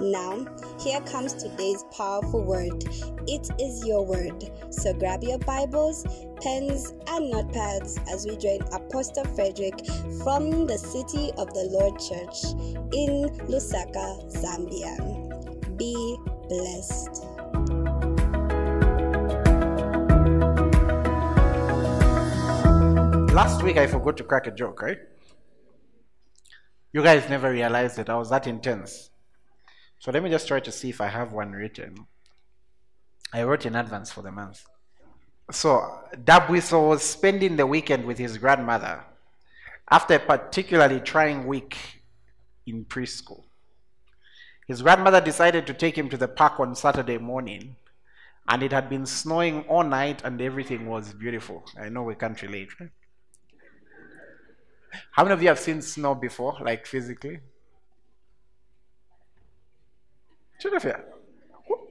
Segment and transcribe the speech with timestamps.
[0.00, 0.46] Now,
[0.78, 2.84] here comes today's powerful word.
[3.26, 4.48] It is your word.
[4.70, 6.04] So grab your Bibles,
[6.40, 9.84] pens, and notepads as we join Apostle Frederick
[10.22, 12.44] from the City of the Lord Church
[12.94, 15.76] in Lusaka, Zambia.
[15.76, 16.16] Be
[16.48, 17.24] blessed.
[23.34, 24.98] Last week I forgot to crack a joke, right?
[26.92, 28.08] You guys never realized it.
[28.08, 29.10] I was that intense.
[29.98, 32.06] So let me just try to see if I have one written.
[33.32, 34.64] I wrote in advance for the month.
[35.50, 39.04] So Dabwiso was spending the weekend with his grandmother
[39.90, 41.76] after a particularly trying week
[42.66, 43.44] in preschool.
[44.66, 47.76] His grandmother decided to take him to the park on Saturday morning,
[48.48, 51.64] and it had been snowing all night and everything was beautiful.
[51.80, 52.68] I know we can't relate?
[55.12, 57.40] How many of you have seen snow before, like physically?
[60.58, 61.04] Jennifer,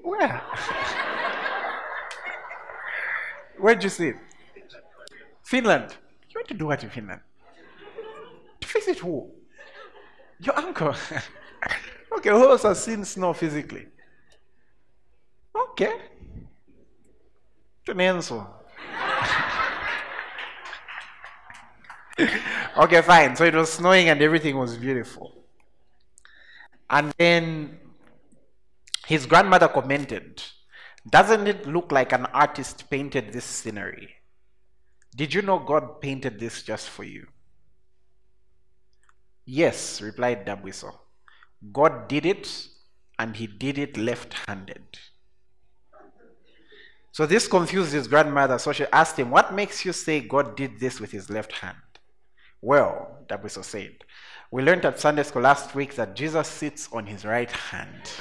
[0.04, 0.42] where?
[3.60, 4.16] Where'd you see it?
[5.44, 5.96] Finland.
[6.30, 7.22] You went to do what in Finland?
[8.62, 9.32] To visit who?
[10.40, 10.94] Your uncle.
[12.18, 13.88] okay, who else has seen snow physically?
[15.56, 15.94] Okay.
[17.86, 18.46] Tunenso.
[22.78, 23.36] okay, fine.
[23.36, 25.34] So it was snowing and everything was beautiful.
[26.90, 27.80] And then
[29.08, 30.44] his grandmother commented,
[31.10, 34.10] Doesn't it look like an artist painted this scenery?
[35.16, 37.28] Did you know God painted this just for you?
[39.46, 40.94] Yes, replied Dabwiso.
[41.72, 42.68] God did it,
[43.18, 45.00] and he did it left handed.
[47.14, 50.82] So this confused his grandmother, so she asked him, What makes you say God did
[50.82, 51.78] this with his left hand?
[52.62, 54.04] Well, Dabwiso said,
[54.52, 58.12] We learned at Sunday school last week that Jesus sits on his right hand.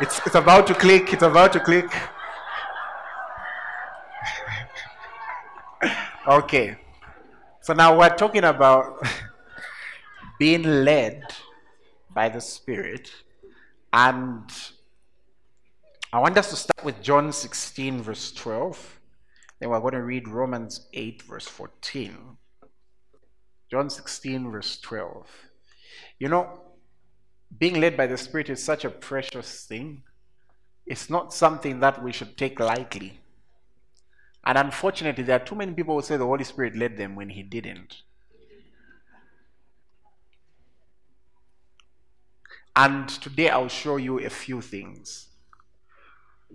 [0.00, 1.90] It's, it's about to click, it's about to click.
[6.28, 6.76] okay.
[7.62, 9.04] So now we're talking about
[10.38, 11.24] being led
[12.14, 13.10] by the Spirit.
[13.92, 14.48] And
[16.12, 19.00] I want us to start with John 16, verse 12.
[19.58, 22.16] Then we're going to read Romans 8, verse 14.
[23.68, 25.26] John 16, verse 12.
[26.20, 26.60] You know,
[27.56, 30.02] being led by the Spirit is such a precious thing.
[30.86, 33.20] It's not something that we should take lightly.
[34.44, 37.30] And unfortunately, there are too many people who say the Holy Spirit led them when
[37.30, 38.02] He didn't.
[42.76, 45.26] And today I'll show you a few things.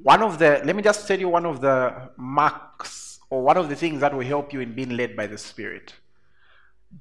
[0.02, 3.68] One of the, let me just tell you one of the marks or one of
[3.68, 5.94] the things that will help you in being led by the Spirit.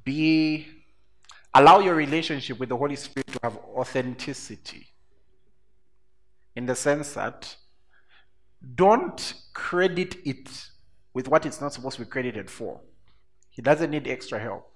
[0.04, 0.66] Be
[1.54, 4.86] Allow your relationship with the Holy Spirit to have authenticity.
[6.56, 7.56] In the sense that
[8.74, 10.48] don't credit it
[11.14, 12.80] with what it's not supposed to be credited for.
[13.50, 14.70] He doesn't need extra help.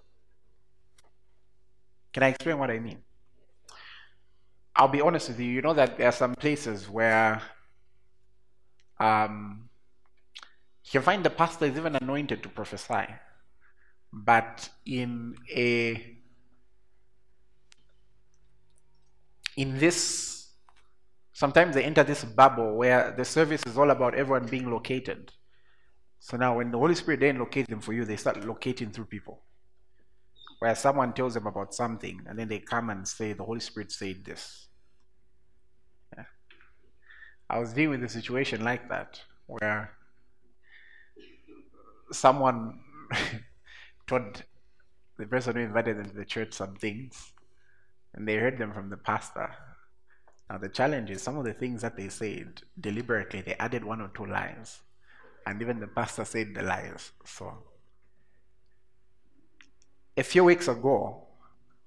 [2.12, 2.98] Can I explain what I mean?
[4.74, 5.46] I'll be honest with you.
[5.46, 7.40] You know that there are some places where
[8.98, 9.68] um,
[10.84, 13.06] you can find the pastor is even anointed to prophesy,
[14.12, 16.15] but in a
[19.56, 20.50] in this,
[21.32, 25.32] sometimes they enter this bubble where the service is all about everyone being located.
[26.20, 29.06] So now when the Holy Spirit then locates them for you, they start locating through
[29.06, 29.42] people.
[30.58, 33.92] Where someone tells them about something and then they come and say, the Holy Spirit
[33.92, 34.68] said this.
[36.16, 36.24] Yeah.
[37.48, 39.92] I was dealing with a situation like that where
[42.12, 42.80] someone
[44.06, 44.42] told
[45.18, 47.32] the person who invited them to the church some things
[48.16, 49.54] and they heard them from the pastor.
[50.48, 54.00] Now, the challenge is some of the things that they said deliberately, they added one
[54.00, 54.80] or two lines,
[55.46, 57.12] And even the pastor said the lies.
[57.24, 57.52] So,
[60.16, 61.24] a few weeks ago,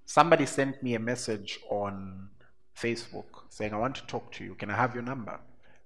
[0.05, 2.29] somebody sent me a message on
[2.77, 4.55] Facebook saying, I want to talk to you.
[4.55, 5.39] Can I have your number?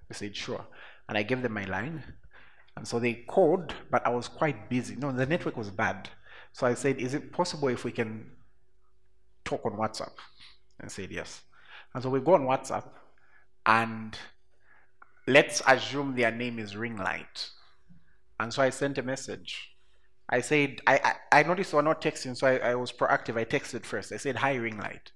[0.10, 0.66] I said, sure.
[1.08, 2.04] And I gave them my line.
[2.76, 4.96] And so they called, but I was quite busy.
[4.96, 6.10] No, the network was bad.
[6.54, 8.26] So I said, Is it possible if we can
[9.46, 10.14] talk on WhatsApp?
[10.80, 11.42] And said, Yes.
[11.94, 12.90] And so we go on WhatsApp,
[13.66, 14.18] and
[15.28, 17.50] let's assume their name is Ringlight.
[18.40, 19.70] And so I sent a message.
[20.30, 23.38] I said, I, I, I noticed we're not texting, so I, I was proactive.
[23.38, 24.12] I texted first.
[24.12, 25.12] I said, Hi, Ringlight.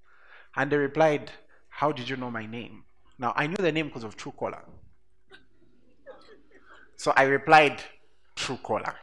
[0.56, 1.32] And they replied,
[1.68, 2.84] How did you know my name?
[3.18, 4.62] Now, I knew the name because of Truecaller.
[6.96, 7.82] So I replied,
[8.36, 8.94] Truecaller.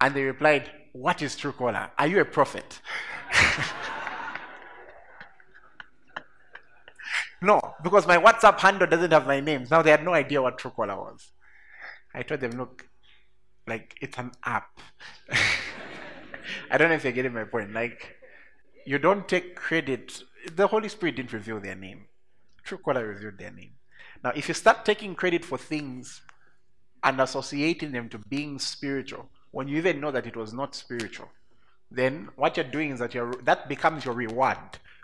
[0.00, 1.90] And they replied, What is true Truecaller?
[1.98, 2.80] Are you a prophet?
[7.42, 9.66] no, because my WhatsApp handle doesn't have my name.
[9.70, 11.30] Now they had no idea what true Truecaller was.
[12.12, 12.88] I told them, Look,
[13.66, 14.80] like it's an app.
[16.70, 17.72] I don't know if you're getting my point.
[17.72, 18.16] Like,
[18.84, 20.22] you don't take credit.
[20.52, 22.06] The Holy Spirit didn't reveal their name.
[22.64, 23.74] True Truecaller revealed their name.
[24.24, 26.20] Now, if you start taking credit for things
[27.02, 31.28] and associating them to being spiritual, when you even know that it was not spiritual,
[31.90, 34.58] then what you're doing is that you're, that becomes your reward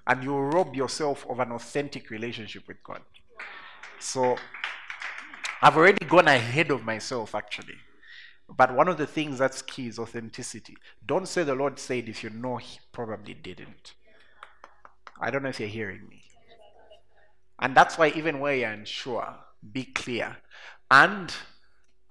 [0.07, 3.03] and you rob yourself of an authentic relationship with God.
[3.99, 4.37] So
[5.61, 7.75] I've already gone ahead of myself actually.
[8.49, 10.77] But one of the things that's key is authenticity.
[11.05, 13.95] Don't say the Lord said if you know He probably didn't.
[15.21, 16.23] I don't know if you're hearing me.
[17.59, 19.35] And that's why, even where you're unsure,
[19.73, 20.37] be clear.
[20.91, 21.35] And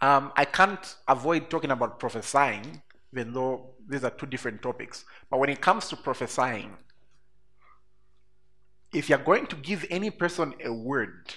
[0.05, 2.79] um, I can't avoid talking about prophesying,
[3.11, 5.03] even though these are two different topics.
[5.31, 6.77] But when it comes to prophesying,
[8.93, 11.33] if you're going to give any person a word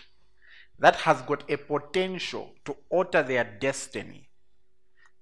[0.79, 4.29] that has got a potential to alter their destiny,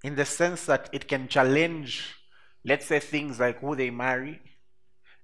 [0.03, 2.15] in the sense that it can challenge,
[2.65, 4.41] let's say, things like who they marry.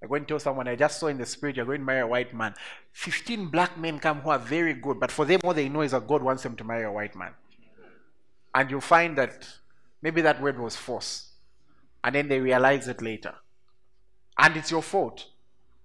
[0.02, 2.00] I'm going to tell someone, I just saw in the spirit, you're going to marry
[2.00, 2.54] a white man.
[2.94, 5.92] 15 black men come who are very good, but for them, all they know is
[5.92, 7.34] that God wants them to marry a white man.
[8.56, 9.48] And you find that
[10.02, 11.32] maybe that word was false.
[12.04, 13.36] And then they realize it later.
[14.38, 15.28] And it's your fault.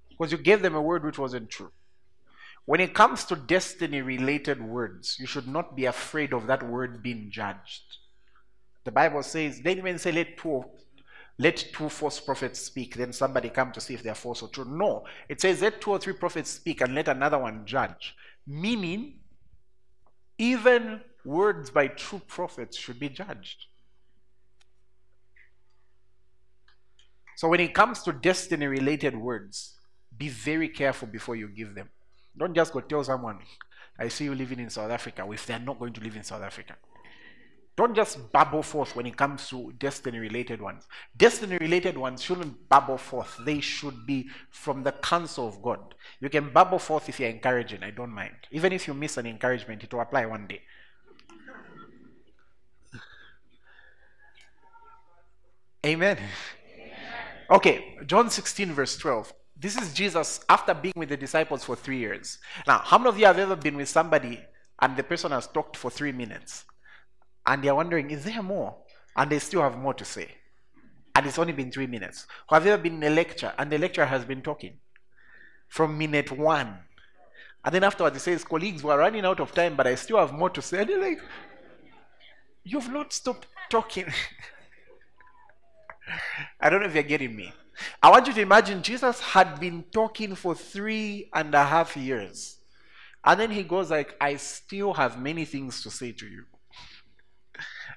[0.09, 1.71] Because you gave them a word which wasn't true.
[2.65, 7.03] When it comes to destiny related words, you should not be afraid of that word
[7.03, 7.83] being judged.
[8.85, 10.65] The Bible says, they even say, let two,
[11.39, 14.67] let two false prophets speak, then somebody come to see if they're false or true.
[14.67, 18.15] No, it says, let two or three prophets speak and let another one judge.
[18.47, 19.15] Meaning,
[20.37, 23.67] even words by true prophets should be judged.
[27.37, 29.77] So when it comes to destiny related words,
[30.17, 31.89] be very careful before you give them.
[32.37, 33.39] Don't just go tell someone,
[33.99, 36.43] I see you living in South Africa, if they're not going to live in South
[36.43, 36.77] Africa.
[37.77, 40.89] Don't just bubble forth when it comes to destiny related ones.
[41.17, 43.39] Destiny related ones shouldn't bubble forth.
[43.45, 45.95] They should be from the counsel of God.
[46.19, 48.35] You can bubble forth if you're encouraging, I don't mind.
[48.51, 50.63] Even if you miss an encouragement, it will apply one day.
[55.87, 56.19] Amen.
[57.51, 59.33] Okay, John 16, verse 12.
[59.57, 62.39] This is Jesus after being with the disciples for three years.
[62.67, 64.41] Now, how many of you have ever been with somebody
[64.81, 66.65] and the person has talked for three minutes?
[67.47, 68.77] And they're wondering, is there more?
[69.17, 70.29] And they still have more to say.
[71.15, 72.27] And it's only been three minutes.
[72.51, 74.75] Have you ever been in a lecture and the lecturer has been talking
[75.69, 76.79] from minute one?
[77.65, 80.33] And then afterwards he says, colleagues, we're running out of time, but I still have
[80.33, 80.81] more to say.
[80.81, 81.21] And they're like,
[82.65, 84.07] you've not stopped talking.
[86.61, 87.53] I don't know if you're getting me.
[88.03, 92.57] I want you to imagine Jesus had been talking for three and a half years.
[93.25, 96.45] And then he goes like, I still have many things to say to you.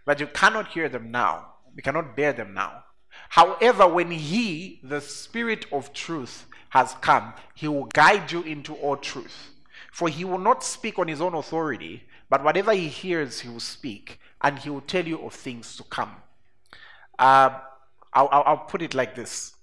[0.05, 1.53] But you cannot hear them now.
[1.75, 2.83] You cannot bear them now.
[3.29, 8.97] However, when he, the Spirit of truth, has come, he will guide you into all
[8.97, 9.51] truth.
[9.91, 13.59] For he will not speak on his own authority, but whatever he hears, he will
[13.59, 16.15] speak, and he will tell you of things to come.
[17.19, 17.59] Uh,
[18.13, 19.55] I'll, I'll, put it like this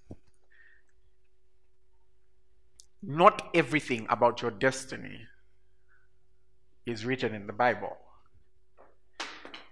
[3.03, 5.27] Not everything about your destiny
[6.87, 7.97] is written in the Bible.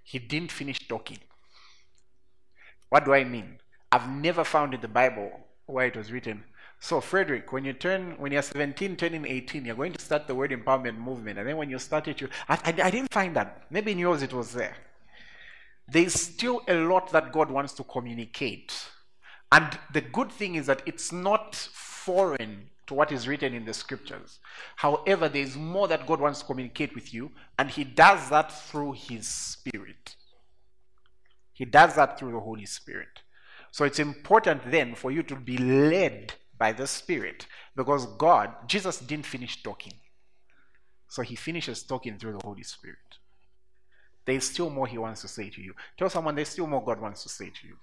[0.04, 1.18] He didn't finish talking.
[2.88, 3.58] What do I mean?
[3.90, 5.32] I've never found in the Bible
[5.66, 6.44] where it was written.
[6.78, 10.34] So, Frederick, when you turn, when you're 17, turning 18, you're going to start the
[10.34, 11.38] word empowerment movement.
[11.38, 13.64] And then when you start it, you, I, I, I didn't find that.
[13.70, 14.76] Maybe in yours it was there.
[15.88, 18.74] There's still a lot that God wants to communicate.
[19.52, 23.74] And the good thing is that it's not foreign to what is written in the
[23.74, 24.38] scriptures.
[24.76, 28.52] However, there is more that God wants to communicate with you, and He does that
[28.52, 30.16] through His Spirit.
[31.52, 33.22] He does that through the Holy Spirit.
[33.70, 38.98] So it's important then for you to be led by the Spirit because God, Jesus
[38.98, 39.92] didn't finish talking.
[41.08, 42.98] So he finishes talking through the Holy Spirit.
[44.26, 45.74] There's still more he wants to say to you.
[45.96, 47.76] Tell someone there's still more God wants to say to you.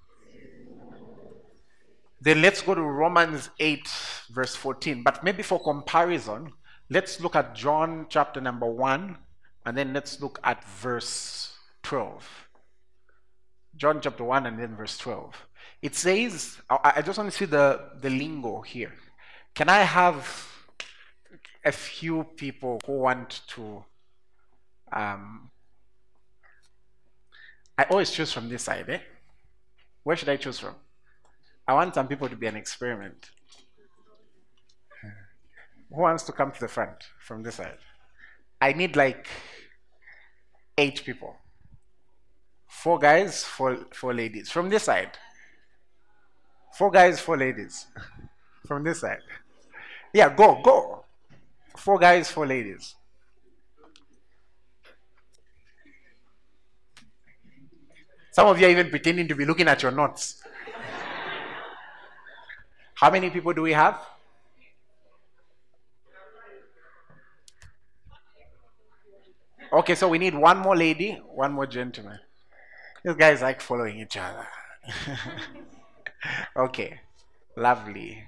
[2.22, 3.88] Then let's go to Romans 8,
[4.32, 5.04] verse 14.
[5.04, 6.54] But maybe for comparison,
[6.90, 9.18] let's look at John chapter number 1,
[9.66, 12.50] and then let's look at verse 12.
[13.76, 15.36] John chapter 1 and then verse 12.
[15.82, 18.94] It says, I just want to see the, the lingo here.
[19.54, 20.50] Can I have
[21.66, 23.84] a few people who want to
[24.92, 25.50] um,
[27.78, 29.00] I always choose from this side, eh?
[30.04, 30.76] Where should I choose from?
[31.68, 33.32] I want some people to be an experiment.
[35.90, 37.78] Who wants to come to the front from this side?
[38.60, 39.28] I need like
[40.78, 41.36] eight people.
[42.68, 44.52] Four guys, four, four ladies.
[44.52, 45.12] From this side.
[46.74, 47.88] Four guys, four ladies.
[48.68, 49.22] from this side.
[50.14, 51.06] Yeah, go, go.
[51.78, 52.96] Four guys, four ladies.
[58.34, 60.42] Some of you are even pretending to be looking at your notes.
[62.96, 64.00] How many people do we have?
[69.72, 72.18] Okay, so we need one more lady, one more gentleman.
[73.06, 74.48] These guys like following each other.
[76.58, 77.02] okay,
[77.56, 78.24] lovely,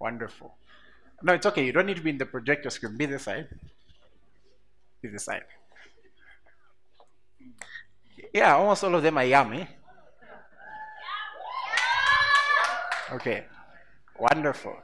[0.00, 0.52] wonderful.
[1.22, 1.64] No, it's okay.
[1.64, 2.96] You don't need to be in the projector screen.
[2.96, 3.48] Be this side.
[5.00, 5.44] Be this side.
[8.32, 9.66] Yeah, almost all of them are yummy.
[13.12, 13.46] Okay,
[14.18, 14.76] wonderful.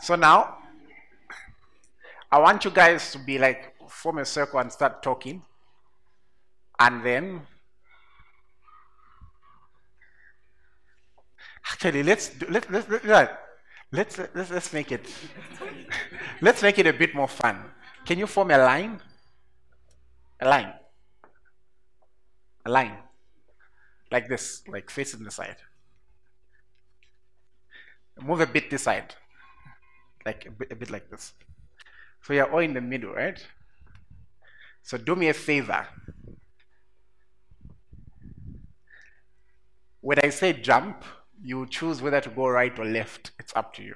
[0.00, 0.58] So now,
[2.30, 5.42] I want you guys to be like, form a circle and start talking.
[6.78, 7.42] And then,
[11.70, 13.40] actually, let's do, let, let, let,
[13.92, 15.06] let's, let's, let's make it,
[16.40, 17.62] let's make it a bit more fun.
[18.04, 19.00] Can you form a line?
[20.40, 20.79] A line
[22.64, 22.98] a line
[24.10, 25.56] like this, like facing the side.
[28.20, 29.14] Move a bit this side,
[30.26, 31.32] like a bit, a bit like this.
[32.22, 33.42] So you're all in the middle, right?
[34.82, 35.86] So do me a favor.
[40.00, 41.04] When I say jump,
[41.42, 43.32] you choose whether to go right or left.
[43.38, 43.94] It's up to you.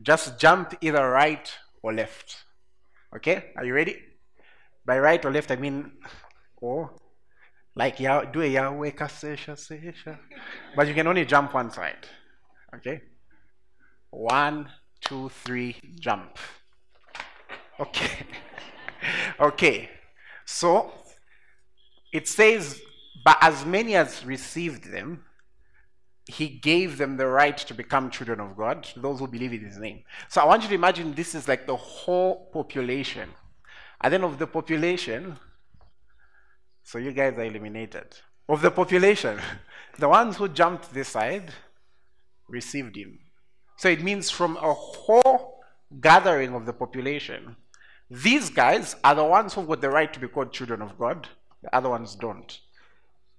[0.00, 2.44] Just jump either right or left.
[3.14, 3.52] Okay?
[3.56, 3.96] Are you ready?
[4.88, 5.92] By right or left, I mean,
[6.62, 6.94] or
[7.76, 10.18] like Yah, do a Yahweh kasesha sesha.
[10.74, 12.06] But you can only jump one side.
[12.74, 13.02] Okay?
[14.08, 14.70] One,
[15.02, 16.38] two, three, jump.
[17.78, 18.26] Okay.
[19.40, 19.90] okay.
[20.46, 20.90] So
[22.10, 22.80] it says,
[23.26, 25.22] but as many as received them,
[26.24, 29.76] he gave them the right to become children of God, those who believe in his
[29.76, 30.04] name.
[30.30, 33.28] So I want you to imagine this is like the whole population
[34.00, 35.36] and then of the population,
[36.82, 38.16] so you guys are eliminated.
[38.48, 39.40] Of the population,
[39.98, 41.52] the ones who jumped this side
[42.48, 43.18] received him.
[43.76, 45.60] So it means from a whole
[46.00, 47.56] gathering of the population,
[48.10, 51.28] these guys are the ones who've got the right to be called children of God,
[51.62, 52.58] the other ones don't.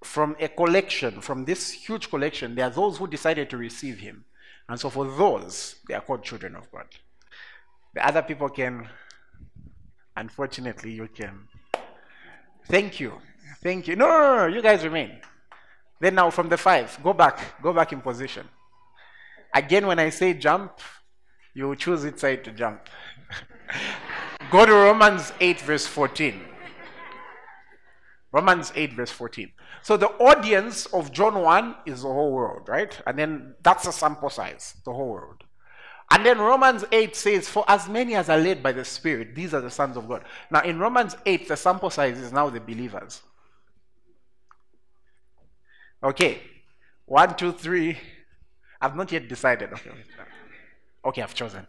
[0.04, 4.26] From a collection, from this huge collection, there are those who decided to receive him.
[4.68, 6.86] And so for those, they are called children of God.
[7.96, 8.88] The other people can
[10.20, 11.48] Unfortunately, you can.
[12.68, 13.14] Thank you.
[13.64, 13.96] Thank you.
[13.96, 15.22] No, no, no, you guys remain.
[16.02, 17.62] Then now from the five, go back.
[17.62, 18.46] Go back in position.
[19.54, 20.80] Again, when I say jump,
[21.54, 22.90] you choose which side to jump.
[24.52, 26.42] go to Romans 8, verse 14.
[28.34, 29.50] Romans 8, verse 14.
[29.84, 33.02] So the audience of John 1 is the whole world, right?
[33.08, 35.46] And then that's a sample size, the whole world.
[36.12, 39.54] And then Romans 8 says, For as many as are led by the Spirit, these
[39.54, 40.24] are the sons of God.
[40.50, 43.22] Now, in Romans 8, the sample size is now the believers.
[46.04, 46.42] Okay.
[47.06, 47.98] One, two, three.
[48.82, 49.74] I've not yet decided.
[49.74, 49.92] Okay,
[51.06, 51.68] okay I've chosen.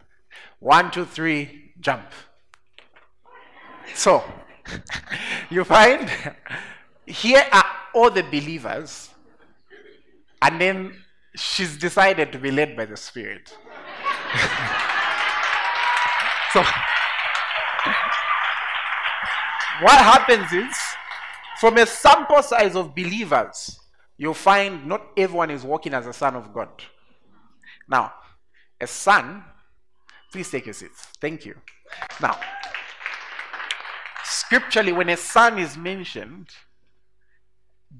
[0.59, 2.05] One, two, three, jump.
[3.95, 4.23] So,
[5.49, 6.09] you find
[7.05, 9.09] here are all the believers,
[10.41, 10.95] and then
[11.35, 13.57] she's decided to be led by the Spirit.
[16.53, 16.61] So,
[19.81, 20.77] what happens is,
[21.59, 23.79] from a sample size of believers,
[24.17, 26.69] you'll find not everyone is walking as a son of God.
[27.89, 28.13] Now,
[28.79, 29.43] a son,
[30.31, 31.07] please take your seats.
[31.19, 31.55] Thank you.
[32.21, 32.39] Now,
[34.23, 36.47] scripturally, when a son is mentioned,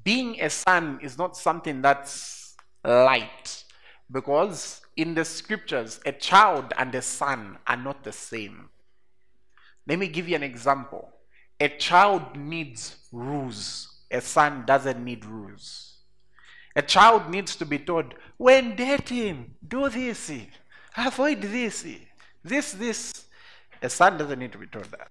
[0.03, 3.60] being a son is not something that's light
[4.11, 8.69] because in the scriptures, a child and a son are not the same.
[9.87, 11.09] Let me give you an example.
[11.59, 15.97] A child needs rules, a son doesn't need rules.
[16.75, 20.31] A child needs to be told, when dating, do this,
[20.95, 21.85] avoid this,
[22.43, 23.25] this, this.
[23.81, 25.09] A son doesn't need to be told that.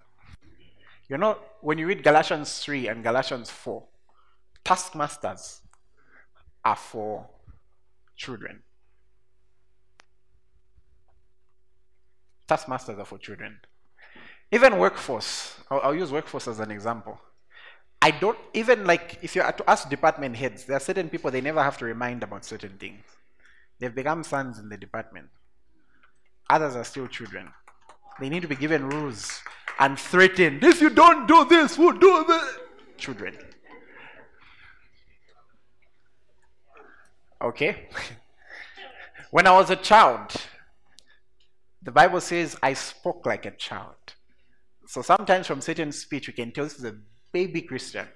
[1.09, 3.83] You know, when you read Galatians 3 and Galatians 4,
[4.65, 5.61] taskmasters
[6.65, 7.29] are for
[8.17, 8.63] children.
[12.51, 13.61] Taskmasters are for children.
[14.51, 17.17] Even workforce, I'll, I'll, use workforce as an example.
[18.03, 21.31] I don't, even like, if you are to ask department heads, there are certain people
[21.31, 23.05] they never have to remind about certain things.
[23.79, 25.29] They've become sons in the department.
[26.49, 27.53] Others are still children.
[28.19, 29.41] They need to be given rules
[29.79, 30.65] and threatened.
[30.65, 32.59] If you don't do this, we'll do this.
[32.97, 33.39] Children.
[37.41, 37.89] Okay?
[39.31, 40.35] when I was a child,
[41.83, 44.15] the Bible says I spoke like a child.
[44.87, 46.97] So sometimes from certain speech, we can tell this is a
[47.33, 48.07] baby Christian.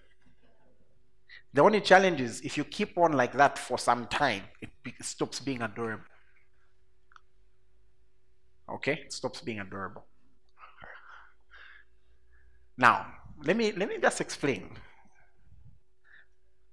[1.53, 4.71] The only challenge is if you keep on like that for some time, it
[5.03, 6.05] stops being adorable.
[8.69, 9.03] Okay?
[9.05, 10.05] It stops being adorable.
[12.77, 13.07] Now,
[13.45, 14.71] let me let me just explain.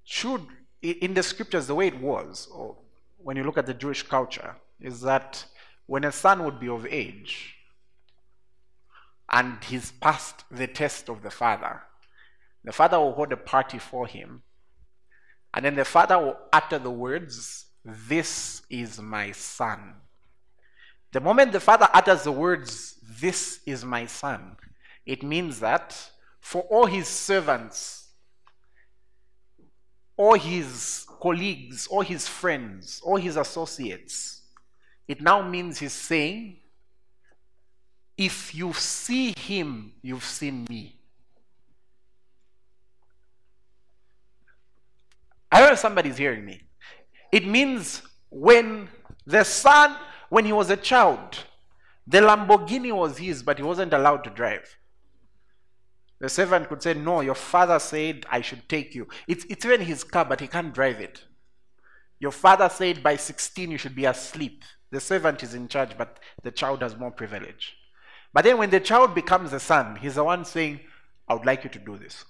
[0.04, 0.48] Should
[0.82, 2.76] in the scriptures the way it was, or
[3.18, 5.46] when you look at the Jewish culture, is that
[5.92, 7.58] when a son would be of age
[9.30, 11.82] and he's passed the test of the father,
[12.64, 14.42] the father will hold a party for him,
[15.54, 19.96] and then the father will utter the words, This is my son.
[21.12, 24.56] The moment the father utters the words, This is my son,
[25.06, 25.94] it means that
[26.40, 28.08] for all his servants,
[30.16, 34.41] all his colleagues, all his friends, all his associates,
[35.12, 36.56] it now means he's saying,
[38.18, 40.96] if you see him, you've seen me.
[45.52, 46.62] I don't know if somebody's hearing me.
[47.30, 48.88] It means when
[49.26, 49.98] the son,
[50.30, 51.40] when he was a child,
[52.08, 54.78] the Lamborghini was his, but he wasn't allowed to drive.
[56.20, 59.10] The servant could say, No, your father said I should take you.
[59.28, 61.26] It's, it's even his car, but he can't drive it.
[62.18, 64.64] Your father said by 16 you should be asleep.
[64.92, 67.76] The servant is in charge, but the child has more privilege.
[68.34, 70.82] But then when the child becomes a son, he's the one saying,
[71.28, 72.26] I would like you to do this.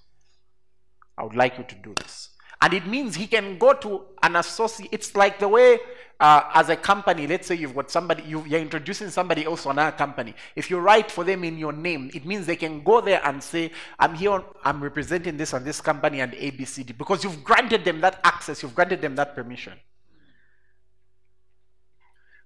[1.18, 2.30] I would like you to do this.
[2.60, 4.90] And it means he can go to an associate.
[4.92, 5.80] It's like the way,
[6.20, 9.80] uh, as a company, let's say you've got somebody, you, are introducing somebody else on
[9.80, 10.32] our company.
[10.54, 13.42] If you write for them in your name, it means they can go there and
[13.42, 16.96] say, I'm here, on, I'm representing this and this company and ABCD.
[16.96, 19.72] Because you've granted them that access, you've granted them that permission.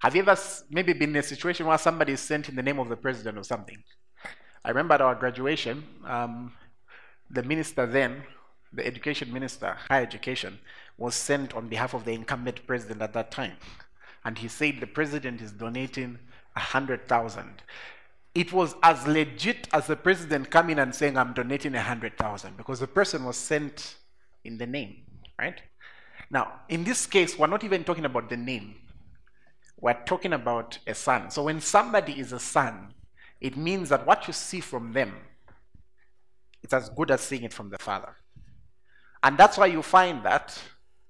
[0.01, 0.37] Have you ever
[0.71, 3.39] maybe been in a situation where somebody is sent in the name of the president
[3.39, 3.83] or something?
[4.65, 6.53] I remember at our graduation, um,
[7.31, 8.23] the minister then
[8.73, 10.59] the education minister, higher education,
[10.99, 13.57] was sent on behalf of the incumbent president at that time.
[14.25, 16.19] And he said the president is donating
[16.55, 17.63] a hundred thousand.
[18.35, 22.57] It was as legit as the president coming and saying, I'm donating a hundred thousand,
[22.57, 23.97] because the person was sent
[24.45, 24.97] in the name,
[25.39, 25.61] right?
[26.31, 28.75] Now, in this case, we're not even talking about the name.
[29.79, 31.31] We're talking about a son.
[31.31, 32.95] So when somebody is a son,
[33.41, 35.15] it means that what you see from them,
[36.63, 38.17] it's as good as seeing it from the father.
[39.23, 40.59] And that's why you find that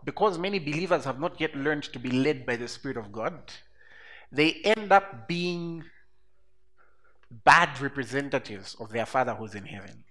[0.05, 3.35] because many believers have not yet learned to be led by the Spirit of God,
[4.31, 5.85] they end up being
[7.45, 10.05] bad representatives of their Father who's in heaven.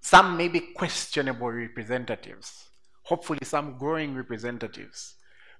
[0.00, 2.70] Some may be questionable representatives,
[3.02, 5.14] hopefully, some growing representatives.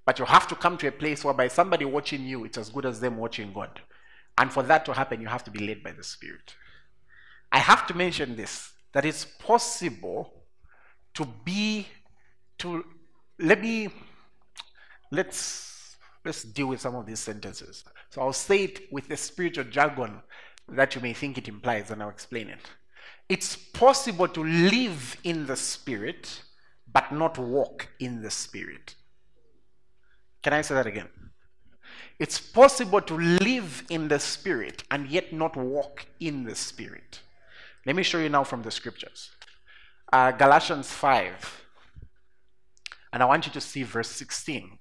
[0.09, 2.87] But you have to come to a place whereby somebody watching you, it's as good
[2.87, 3.79] as them watching God.
[4.39, 6.55] And for that to happen, you have to be led by the Spirit.
[7.53, 10.33] I have to mention this that it's possible
[11.13, 11.89] to be
[12.57, 12.87] to
[13.39, 13.91] let me
[15.11, 19.65] let's let's deal with some of these sentences so i'll say it with a spiritual
[19.65, 20.21] jargon
[20.69, 22.61] that you may think it implies and i'll explain it
[23.29, 26.43] it's possible to live in the spirit
[26.93, 28.95] but not walk in the spirit
[30.43, 31.09] can i say that again
[32.19, 37.21] it's possible to live in the spirit and yet not walk in the spirit
[37.89, 39.31] let me show you now from the scriptures.
[40.13, 41.65] Uh, Galatians 5.
[43.15, 44.79] And I want you to see verse 16.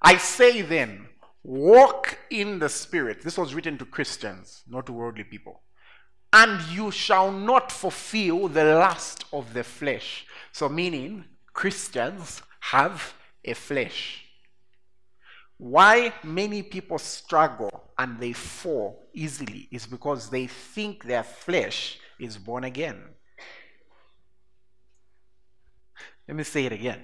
[0.00, 1.08] I say then,
[1.42, 3.20] walk in the Spirit.
[3.20, 5.60] This was written to Christians, not to worldly people.
[6.32, 10.26] and you shall not fulfill the lust of the flesh.
[10.50, 13.14] So, meaning Christians have
[13.44, 14.24] a flesh.
[15.56, 22.36] Why many people struggle and they fall easily is because they think their flesh is
[22.36, 23.00] born again.
[26.26, 27.00] Let me say it again.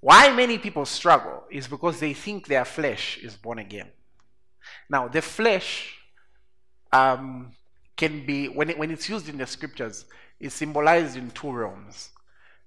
[0.00, 3.88] Why many people struggle is because they think their flesh is born again.
[4.90, 5.94] Now, the flesh
[6.92, 7.52] um,
[7.96, 10.04] can be, when, it, when it's used in the scriptures,
[10.40, 12.10] is symbolized in two realms.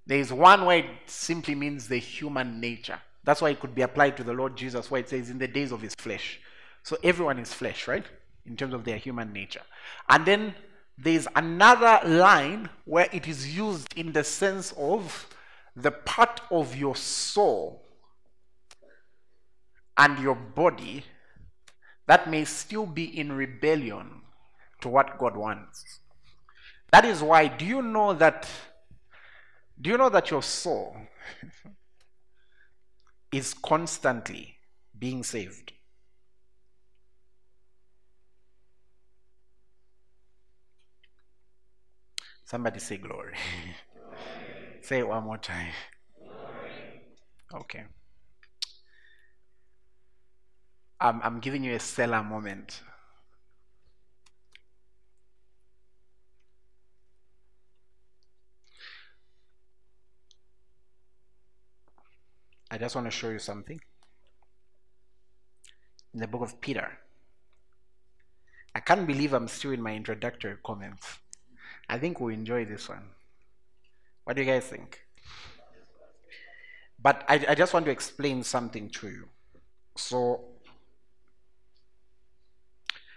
[0.10, 3.00] There is one it simply means the human nature.
[3.24, 5.48] That's why it could be applied to the Lord Jesus, where it says, in the
[5.48, 6.40] days of his flesh.
[6.82, 8.04] So everyone is flesh, right?
[8.48, 9.62] In terms of their human nature.
[10.10, 10.56] And then
[10.98, 15.28] there's another line where it is used in the sense of
[15.76, 17.84] the part of your soul
[19.96, 21.04] and your body
[22.08, 24.24] that may still be in rebellion
[24.82, 26.00] to what God wants.
[26.92, 28.50] That is why, do you know that,
[29.82, 30.96] do you know that your soul
[33.32, 34.56] is constantly
[34.98, 35.74] being saved?
[42.44, 43.36] Somebody say glory.
[44.82, 45.72] say it one more time.
[46.18, 47.04] Glory.
[47.54, 47.84] Okay.
[51.00, 52.82] I'm, I'm giving you a stellar moment.
[62.72, 63.80] I just want to show you something.
[66.14, 67.00] In the book of Peter,
[68.76, 71.20] I can't believe I'm still in my introductory comments.
[71.88, 73.10] I think we'll enjoy this one.
[74.24, 75.02] What do you guys think?
[77.02, 79.30] But I, I just want to explain something to you.
[79.96, 80.42] So,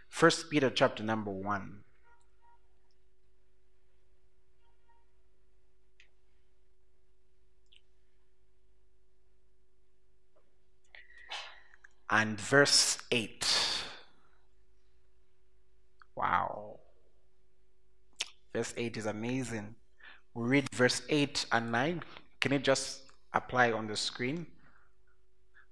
[0.09, 1.82] First Peter chapter number 1.
[12.13, 13.49] And verse 8.
[16.15, 16.79] Wow.
[18.55, 19.75] Verse 8 is amazing.
[20.35, 22.03] We read verse 8 and 9.
[22.41, 23.01] Can it just
[23.33, 24.47] apply on the screen?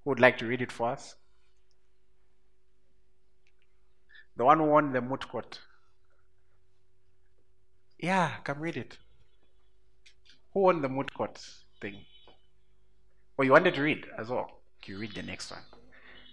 [0.03, 1.15] Who would like to read it for us?
[4.39, 5.61] The one who won the moot court.
[7.99, 8.97] Yeah, come read it.
[10.55, 11.39] Who won the moot court
[11.83, 11.97] thing?
[13.37, 14.63] Well, you wanted to read as well?
[14.87, 15.61] You read the next one?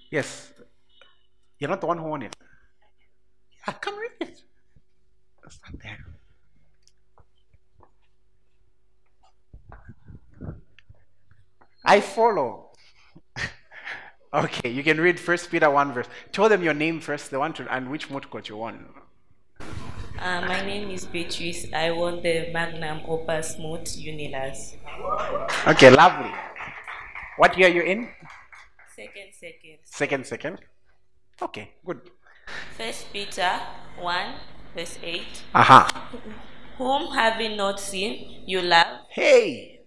[0.10, 0.54] Yes.
[1.60, 2.36] You're not the one who won it.
[3.68, 4.42] Yeah, come read it.
[5.46, 5.98] It's not there.
[11.84, 12.72] I follow.
[14.34, 16.08] okay, you can read First Peter 1 verse.
[16.32, 18.86] Tell them your name first, the one to, and which moot court you won.
[20.20, 21.68] Uh, my name is Beatrice.
[21.74, 24.76] I won the Magnum Opus Moot UNILUS.
[25.68, 26.34] Okay, lovely.
[27.38, 28.10] What year are you in?
[28.98, 29.78] Second, second.
[29.84, 30.58] Second, second.
[31.40, 32.02] Okay, good.
[32.76, 33.60] First Peter
[34.00, 34.34] 1,
[34.74, 35.22] verse 8.
[35.54, 36.10] Aha.
[36.80, 39.06] Whom having not seen, you love.
[39.12, 39.82] Hey.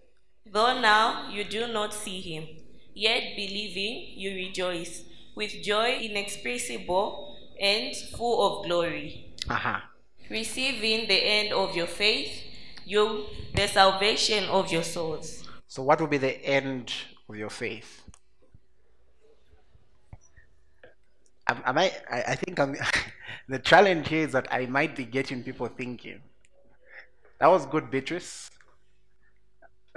[0.46, 2.46] Though now you do not see him,
[2.94, 5.02] yet believing you rejoice
[5.34, 9.34] with joy inexpressible and full of glory.
[9.48, 9.90] Aha.
[10.30, 12.44] Receiving the end of your faith,
[12.84, 15.42] you the salvation of your souls.
[15.66, 16.92] So, what will be the end
[17.28, 17.99] of your faith?
[21.50, 22.22] Am, I, I?
[22.28, 22.76] I think I'm.
[23.48, 26.20] the challenge here is that I might be getting people thinking.
[27.40, 28.50] That was good, Beatrice.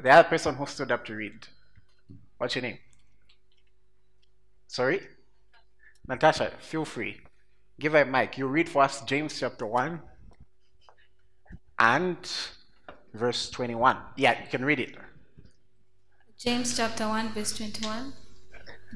[0.02, 1.48] The other person who stood up to read.
[2.38, 2.80] What's your name?
[4.68, 5.02] Sorry?
[6.08, 7.22] Natasha, feel free.
[7.80, 8.38] Give her a mic.
[8.38, 10.02] You read for us James chapter 1
[11.80, 12.18] and
[13.14, 13.98] verse 21.
[14.18, 14.96] Yeah, you can read it.
[16.38, 18.14] James chapter 1, verse 21.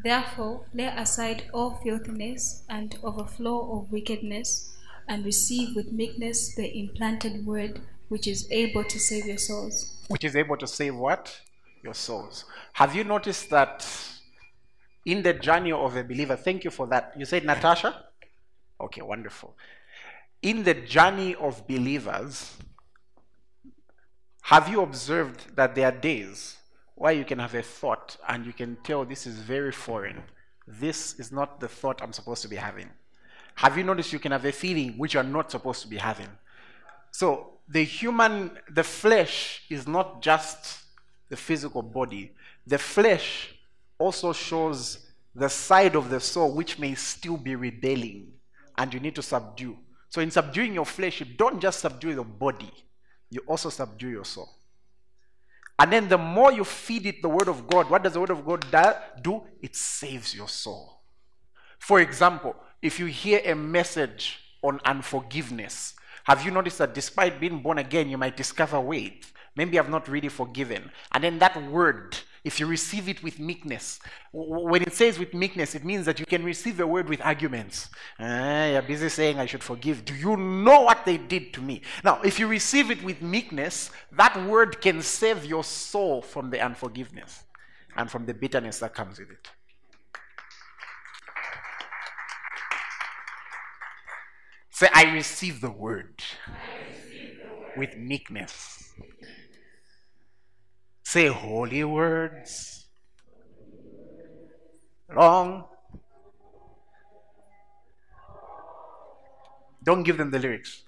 [0.04, 4.74] Therefore, lay aside all filthiness and overflow of wickedness,
[5.08, 9.98] and receive with meekness the implanted word, which is able to save your souls.
[10.08, 11.40] Which is able to save what?
[11.84, 12.46] Your souls.
[12.74, 13.88] Have you noticed that
[15.06, 16.36] in the journey of a believer?
[16.36, 17.14] Thank you for that.
[17.18, 18.06] You said Natasha?
[18.80, 19.56] Okay, wonderful.
[20.42, 22.56] In the journey of believers,
[24.42, 26.58] have you observed that there are days
[26.98, 30.24] where you can have a thought and you can tell this is very foreign?
[30.68, 32.90] This is not the thought I'm supposed to be having.
[33.56, 36.30] Have you noticed you can have a feeling which you're not supposed to be having?
[37.12, 40.80] So the human, the flesh is not just
[41.30, 42.32] the physical body.
[42.66, 43.54] The flesh
[44.00, 45.06] also shows
[45.36, 48.34] the side of the soul which may still be rebelling
[48.78, 49.78] and you need to subdue.
[50.10, 52.72] So, in subduing your flesh, you don't just subdue your body,
[53.30, 54.50] you also subdue your soul.
[55.80, 58.32] And then the more you feed it the word of God, what does the word
[58.32, 59.44] of God do?
[59.62, 61.02] It saves your soul.
[61.78, 67.62] For example, if you hear a message on unforgiveness, have you noticed that despite being
[67.62, 70.92] born again, you might discover, wait, maybe I've not really forgiven.
[71.12, 74.00] And then that word, if you receive it with meekness,
[74.32, 77.90] when it says with meekness, it means that you can receive a word with arguments.
[78.20, 80.06] Ah, you're busy saying I should forgive.
[80.06, 81.82] Do you know what they did to me?
[82.04, 86.62] Now, if you receive it with meekness, that word can save your soul from the
[86.62, 87.44] unforgiveness
[87.96, 89.50] and from the bitterness that comes with it.
[94.70, 96.22] Say, I receive the word,
[96.88, 97.78] receive the word.
[97.78, 98.94] with meekness.
[101.18, 102.86] Say holy words.
[105.10, 105.66] Long.
[109.84, 110.84] Don't give them the lyrics.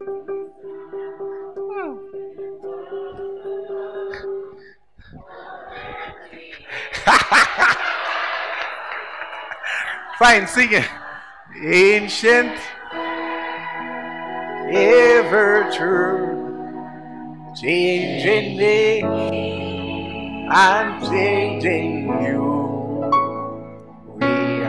[10.18, 10.88] Fine, sing it.
[11.62, 12.58] Ancient,
[14.72, 16.47] ever true,
[17.60, 23.10] changing me and changing you.
[24.14, 24.26] We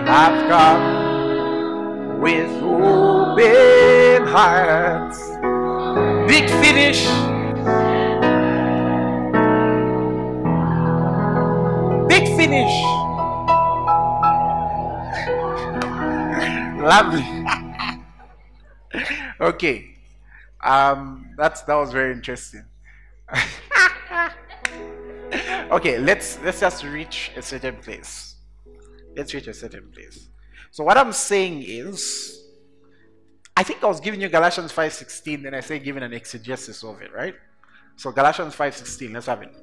[0.07, 5.19] have come with open hearts.
[6.27, 7.05] Big finish.
[12.07, 12.73] Big finish.
[16.81, 17.25] Lovely.
[19.41, 19.85] okay.
[20.61, 22.65] Um, that's that was very interesting.
[25.71, 28.35] okay, let's let's just reach a certain place.
[29.15, 30.29] Let's reach a certain place.
[30.71, 32.43] So what I'm saying is,
[33.55, 37.01] I think I was giving you Galatians 5:16, then I say giving an exegesis of
[37.01, 37.35] it, right?
[37.95, 39.53] So Galatians 5:16, let's have it.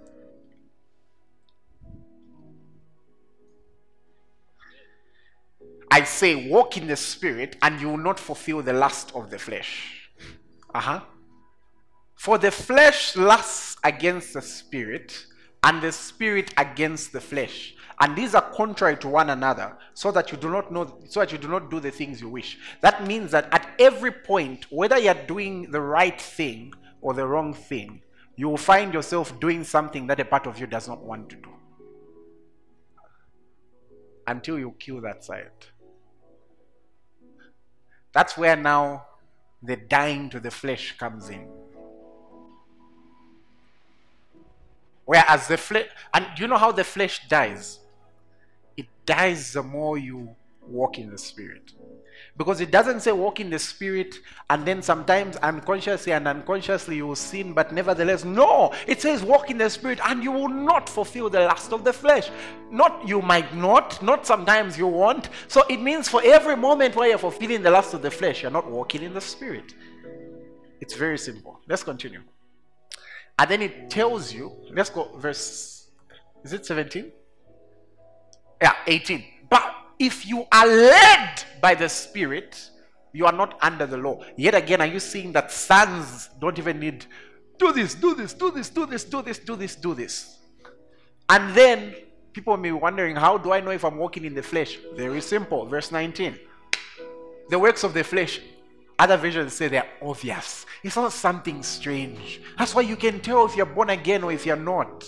[5.90, 9.38] I say, walk in the spirit, and you will not fulfill the lust of the
[9.38, 10.11] flesh.
[10.74, 11.00] Uh huh.
[12.16, 15.26] For the flesh lusts against the spirit,
[15.62, 17.74] and the spirit against the flesh.
[18.00, 21.33] And these are contrary to one another, so that you do not know, so that
[21.33, 22.59] you do not do the things you wish.
[22.81, 27.55] That means that at every point, whether you're doing the right thing or the wrong
[27.55, 28.02] thing,
[28.37, 31.37] you will find yourself doing something that a part of you does not want to
[31.37, 31.50] do.
[34.26, 35.50] Until you kill that side.
[38.12, 39.07] That's where now
[39.62, 41.48] the dying to the flesh comes in.
[45.06, 47.78] Whereas the flesh, and you know how the flesh dies?
[48.76, 50.36] It dies the more you
[50.68, 51.72] walk in the spirit.
[52.36, 54.16] Because it doesn't say walk in the spirit
[54.50, 59.50] and then sometimes unconsciously and unconsciously you will sin, but nevertheless, no, it says walk
[59.50, 62.30] in the spirit and you will not fulfill the lust of the flesh.
[62.70, 65.30] Not you might not, not sometimes you won't.
[65.48, 68.50] So it means for every moment where you're fulfilling the lust of the flesh, you're
[68.50, 69.74] not walking in the spirit.
[70.80, 71.60] It's very simple.
[71.66, 72.20] Let's continue.
[73.38, 75.90] And then it tells you, let's go, verse,
[76.44, 77.12] is it 17?
[78.62, 79.25] Yeah, 18.
[79.51, 82.70] But if you are led by the Spirit,
[83.12, 84.22] you are not under the law.
[84.37, 87.07] Yet again, are you seeing that sons don't even need
[87.59, 90.38] do this, do this, do this, do this, do this, do this, do this?
[91.29, 91.94] And then
[92.33, 94.79] people may be wondering, how do I know if I'm walking in the flesh?
[94.94, 95.64] Very simple.
[95.66, 96.38] Verse 19.
[97.49, 98.40] The works of the flesh,
[98.98, 100.64] other versions say they're obvious.
[100.82, 102.40] It's not something strange.
[102.59, 105.04] That's why you can tell if you're born again or if you're not.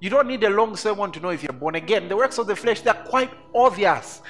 [0.00, 2.08] You don't need a long sermon to know if you're born again.
[2.08, 4.20] The works of the flesh, they're quite obvious.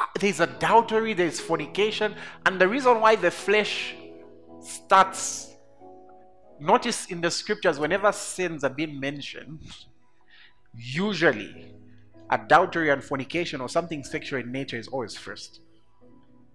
[0.00, 2.14] Uh, there's adultery, there's fornication,
[2.46, 3.96] and the reason why the flesh
[4.60, 5.56] starts,
[6.60, 9.60] notice in the scriptures, whenever sins are being mentioned,
[10.74, 11.74] usually
[12.30, 15.60] adultery and fornication or something sexual in nature is always first.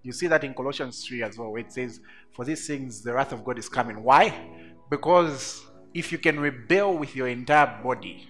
[0.04, 2.02] You see that in Colossians 3 as well, it says,
[2.34, 4.04] For these things the wrath of God is coming.
[4.04, 4.34] Why?
[4.90, 5.64] Because
[5.94, 8.28] if you can rebel with your entire body,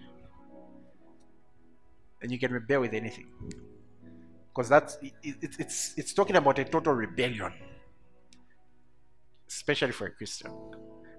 [2.22, 3.28] then you can rebel with anything.
[4.50, 7.52] Because that's it, it, it's it's talking about a total rebellion.
[9.48, 10.52] Especially for a Christian.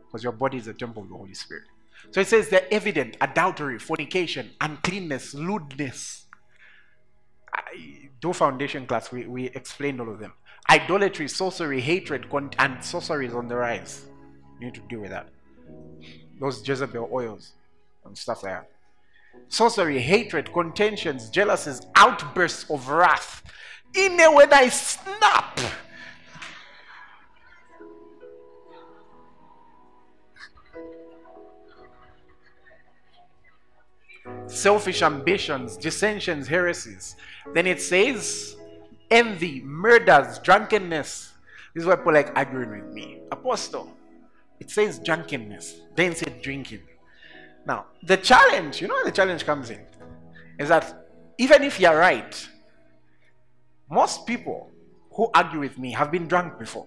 [0.06, 1.64] Because your body is the temple of the Holy Spirit.
[2.12, 6.26] So it says they're evident adultery, fornication, uncleanness, lewdness.
[7.52, 10.32] I, do foundation class, we, we explained all of them.
[10.70, 12.26] Idolatry, sorcery, hatred,
[12.58, 14.06] and sorcery is on the rise.
[14.58, 15.28] You need to deal with that.
[16.40, 17.52] Those Jezebel oils
[18.04, 18.70] and stuff like that.
[19.48, 23.42] sorcery, hatred, contentions, jealousies, outbursts of wrath.
[23.94, 25.60] In a when I snap.
[34.46, 37.16] Selfish ambitions, dissensions, heresies.
[37.52, 38.56] Then it says
[39.10, 41.32] envy, murders, drunkenness.
[41.74, 43.20] This is why people like arguing with me.
[43.32, 43.92] Apostle,
[44.60, 46.82] it says drunkenness, then said drinking.
[47.66, 49.80] Now, the challenge, you know where the challenge comes in?
[50.58, 52.48] Is that even if you're right,
[53.90, 54.70] most people
[55.12, 56.86] who argue with me have been drunk before.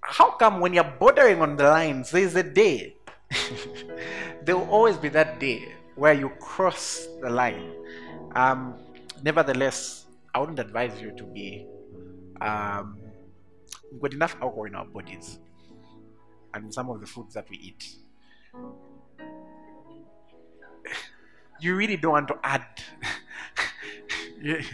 [0.00, 2.94] How come when you're bordering on the lines, there's a day?
[4.44, 7.72] there will always be that day where you cross the line.
[8.34, 8.74] Um,
[9.22, 10.05] nevertheless,
[10.36, 11.66] I wouldn't advise you to be.
[12.42, 12.98] Um,
[13.90, 15.38] we've got enough alcohol in our bodies
[16.52, 17.96] and some of the foods that we eat.
[21.58, 22.66] You really don't want to add.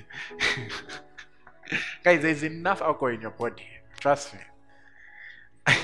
[2.02, 3.68] Guys, there's enough alcohol in your body.
[4.00, 4.40] Trust me.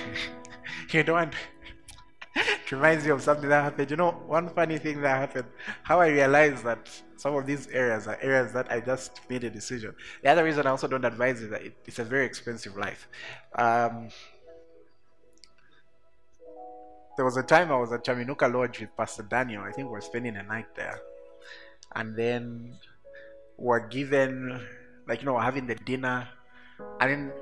[0.91, 1.35] you don't want.
[2.69, 3.91] It reminds me of something that happened.
[3.91, 5.49] You know, one funny thing that happened.
[5.83, 9.51] How I realized that some of these areas are areas that I just made a
[9.51, 9.95] decision.
[10.23, 13.09] The other reason I also don't advise is that it, it's a very expensive life.
[13.55, 14.11] Um,
[17.17, 19.63] there was a time I was at Chaminuka Lodge with Pastor Daniel.
[19.63, 21.01] I think we were spending a night there.
[21.97, 22.77] And then
[23.57, 24.61] we're given,
[25.09, 26.29] like, you know, having the dinner.
[27.01, 27.33] And then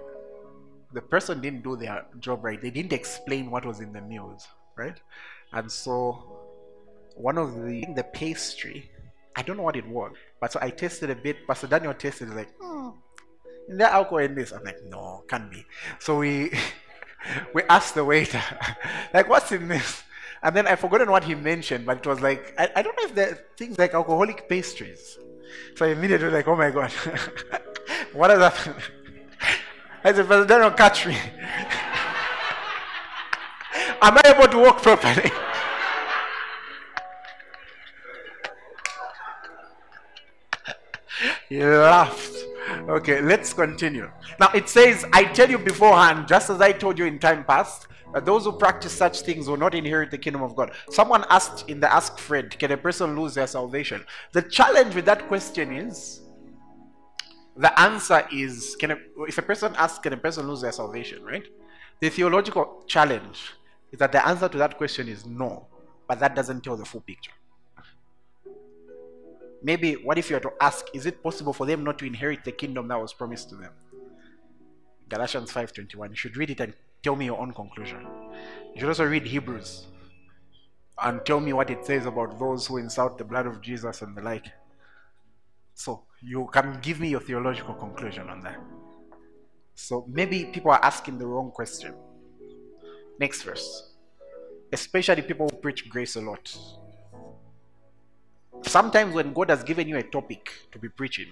[0.93, 2.63] the person didn't do their job right.
[2.63, 5.01] They didn't explain what was in the meals, right?
[5.53, 6.23] And so
[7.15, 8.91] one of the, the pastry,
[9.35, 11.47] I don't know what it was, but so I tasted a bit.
[11.47, 12.91] Pastor Daniel tasted like, hmm,
[13.69, 14.53] is there alcohol in this?
[14.53, 15.65] I'm like, no, can't be.
[15.99, 16.53] So we
[17.55, 18.43] we asked the waiter,
[19.15, 20.03] like, what's in this?
[20.43, 23.05] And then I forgotten what he mentioned, but it was like, I, I don't know
[23.05, 25.19] if there are things like alcoholic pastries.
[25.75, 26.93] So I immediately was like, oh my God,
[28.13, 28.83] what has happened?
[30.05, 31.17] I said, Pastor Daniel, catch me.
[34.03, 35.31] Am I able to walk properly?
[41.49, 42.37] he laughed.
[42.89, 44.11] Okay, let's continue.
[44.39, 47.87] Now it says, I tell you beforehand, just as I told you in time past,
[48.13, 50.73] that those who practice such things will not inherit the kingdom of God.
[50.91, 54.05] Someone asked in the Ask Fred, can a person lose their salvation?
[54.33, 56.21] The challenge with that question is,
[57.57, 61.23] the answer is, can a, if a person asks, can a person lose their salvation,
[61.25, 61.45] right?
[62.01, 63.53] The theological challenge
[63.93, 65.67] is that the answer to that question is no,
[66.09, 67.33] but that doesn't tell the full picture.
[69.63, 72.45] Maybe what if you were to ask, is it possible for them not to inherit
[72.45, 73.73] the kingdom that was promised to them?
[75.09, 76.11] Galatians 5:21.
[76.11, 78.07] You should read it and tell me your own conclusion.
[78.75, 79.87] You should also read Hebrews
[81.03, 84.17] and tell me what it says about those who insult the blood of Jesus and
[84.17, 84.47] the like.
[85.75, 88.59] So you can give me your theological conclusion on that.
[89.75, 91.95] So maybe people are asking the wrong question.
[93.19, 93.95] Next verse.
[94.73, 96.57] Especially people who preach grace a lot.
[98.63, 101.29] Sometimes when God has given you a topic to be preaching,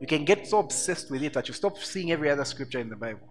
[0.00, 2.88] you can get so obsessed with it that you stop seeing every other scripture in
[2.88, 3.28] the Bible.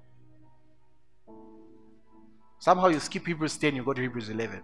[2.60, 4.62] Somehow you skip Hebrews 10, you go to Hebrews 11.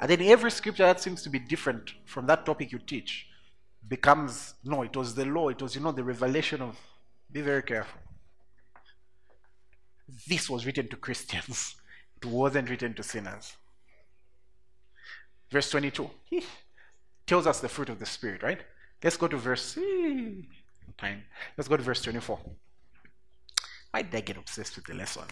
[0.00, 3.28] And then every scripture that seems to be different from that topic you teach
[3.88, 6.78] becomes no, it was the law, it was, you know, the revelation of.
[7.30, 8.00] Be very careful.
[10.28, 11.76] This was written to Christians,
[12.26, 13.56] wasn't written to sinners.
[15.50, 16.10] Verse 22
[17.26, 18.60] tells us the fruit of the Spirit, right?
[19.02, 19.78] Let's go to verse.
[20.98, 21.22] Time.
[21.56, 22.38] Let's go to verse 24.
[23.90, 25.24] Why did I get obsessed with the lesson?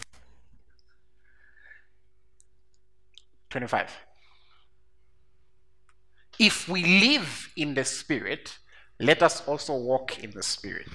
[3.49, 3.91] 25.
[6.37, 8.57] If we live in the Spirit,
[8.99, 10.89] let us also walk in the Spirit.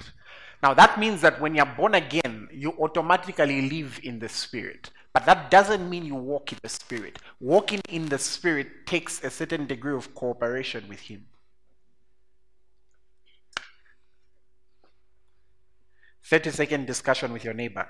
[0.61, 4.91] Now, that means that when you're born again, you automatically live in the Spirit.
[5.13, 7.19] But that doesn't mean you walk in the Spirit.
[7.39, 11.25] Walking in the Spirit takes a certain degree of cooperation with Him.
[16.23, 17.87] 30 second discussion with your neighbor.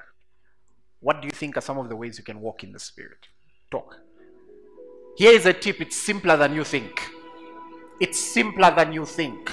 [1.00, 3.28] What do you think are some of the ways you can walk in the Spirit?
[3.70, 3.98] Talk.
[5.16, 7.08] Here is a tip it's simpler than you think.
[8.00, 9.52] It's simpler than you think.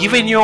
[0.00, 0.40] Giving you,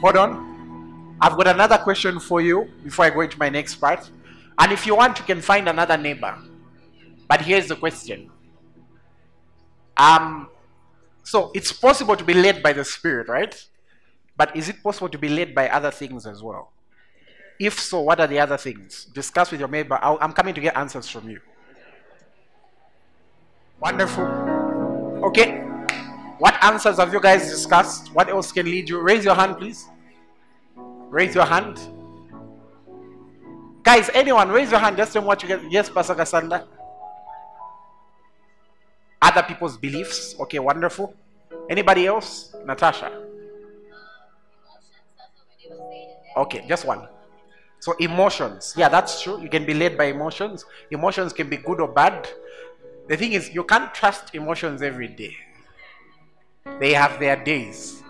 [0.00, 1.16] hold on.
[1.20, 4.10] I've got another question for you before I go into my next part.
[4.58, 6.36] And if you want, you can find another neighbor.
[7.28, 8.30] But here's the question.
[9.96, 10.48] Um,
[11.22, 13.54] so it's possible to be led by the Spirit, right?
[14.36, 16.72] But is it possible to be led by other things as well?
[17.60, 19.04] If so, what are the other things?
[19.04, 19.98] Discuss with your neighbor.
[20.02, 21.40] i I'm coming to get answers from you.
[23.78, 24.24] Wonderful.
[25.24, 25.69] Okay.
[26.40, 28.14] What answers have you guys discussed?
[28.14, 28.98] What else can lead you?
[28.98, 29.86] Raise your hand, please.
[31.10, 31.78] Raise your hand.
[33.82, 34.96] Guys, anyone, raise your hand.
[34.96, 35.70] Just tell what you get.
[35.70, 36.66] Yes, Pastor Cassandra.
[39.20, 40.34] Other people's beliefs.
[40.40, 41.14] Okay, wonderful.
[41.68, 42.54] Anybody else?
[42.64, 43.12] Natasha.
[46.38, 47.06] Okay, just one.
[47.80, 48.72] So emotions.
[48.78, 49.42] Yeah, that's true.
[49.42, 50.64] You can be led by emotions.
[50.90, 52.30] Emotions can be good or bad.
[53.08, 55.36] The thing is, you can't trust emotions every day.
[56.78, 58.02] They have their days.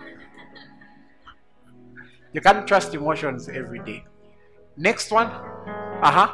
[2.33, 4.05] You can't trust emotions every day.
[4.77, 5.27] Next one.
[5.27, 6.33] Uh-huh.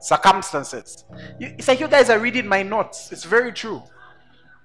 [0.00, 1.04] Circumstances.
[1.40, 3.12] It's like you guys are reading my notes.
[3.12, 3.82] It's very true.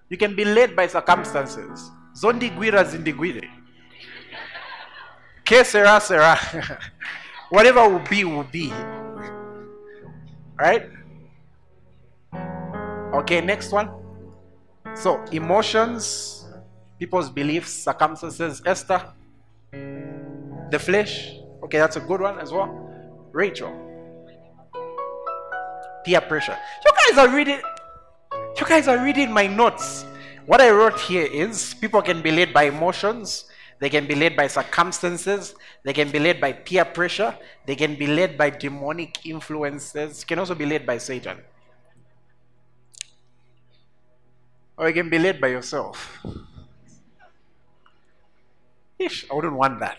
[0.09, 1.91] You can be led by circumstances.
[2.15, 3.47] Zondi guira zindigwire.
[5.45, 6.37] Que sera sera.
[7.49, 8.73] Whatever will be will be.
[10.57, 10.89] Right?
[13.13, 14.00] Okay, next one.
[14.95, 16.45] So, emotions,
[16.99, 18.61] people's beliefs, circumstances.
[18.65, 19.01] Esther,
[19.71, 21.35] the flesh.
[21.63, 22.69] Okay, that's a good one as well.
[23.31, 23.71] Rachel,
[26.03, 26.57] peer pressure.
[26.85, 27.61] You guys are reading.
[28.59, 30.05] You guys are reading my notes.
[30.45, 33.45] What I wrote here is people can be led by emotions,
[33.81, 35.55] they can be led by circumstances.
[35.83, 37.35] They can be led by peer pressure.
[37.65, 40.23] They can be led by demonic influences.
[40.23, 41.37] Can also be led by Satan.
[44.81, 46.25] Or you can be led by yourself.
[48.97, 49.97] Ish, I wouldn't want that.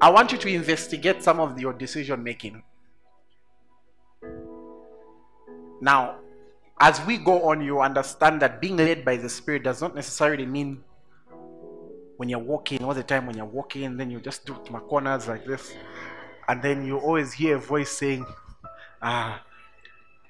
[0.00, 2.64] I want you to investigate some of your decision making.
[5.80, 6.16] Now,
[6.80, 10.46] as we go on, you understand that being led by the Spirit does not necessarily
[10.46, 10.82] mean
[12.16, 15.28] when you're walking, all the time when you're walking, then you just do my corners
[15.28, 15.74] like this,
[16.48, 18.26] and then you always hear a voice saying,
[19.00, 19.40] ah,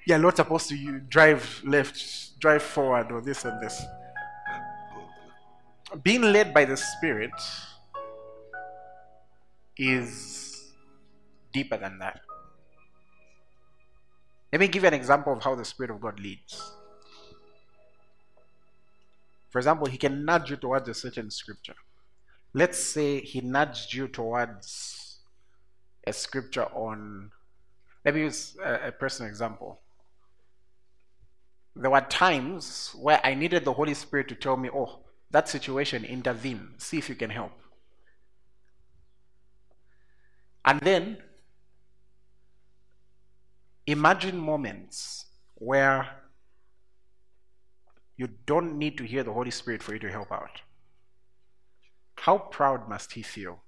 [0.05, 3.83] you're not supposed to drive left, drive forward, or this and this.
[6.03, 7.31] Being led by the Spirit
[9.77, 10.73] is
[11.53, 12.21] deeper than that.
[14.51, 16.75] Let me give you an example of how the Spirit of God leads.
[19.49, 21.75] For example, He can nudge you towards a certain scripture.
[22.53, 25.19] Let's say He nudged you towards
[26.05, 27.31] a scripture on,
[28.03, 29.79] let me use a, a personal example.
[31.75, 34.99] There were times where I needed the Holy Spirit to tell me, oh,
[35.31, 37.51] that situation, intervene, see if you can help.
[40.63, 41.17] And then
[43.87, 46.09] Imagine moments where
[48.17, 50.61] you don't need to hear the Holy Spirit for you to help out.
[52.17, 53.61] How proud must he feel?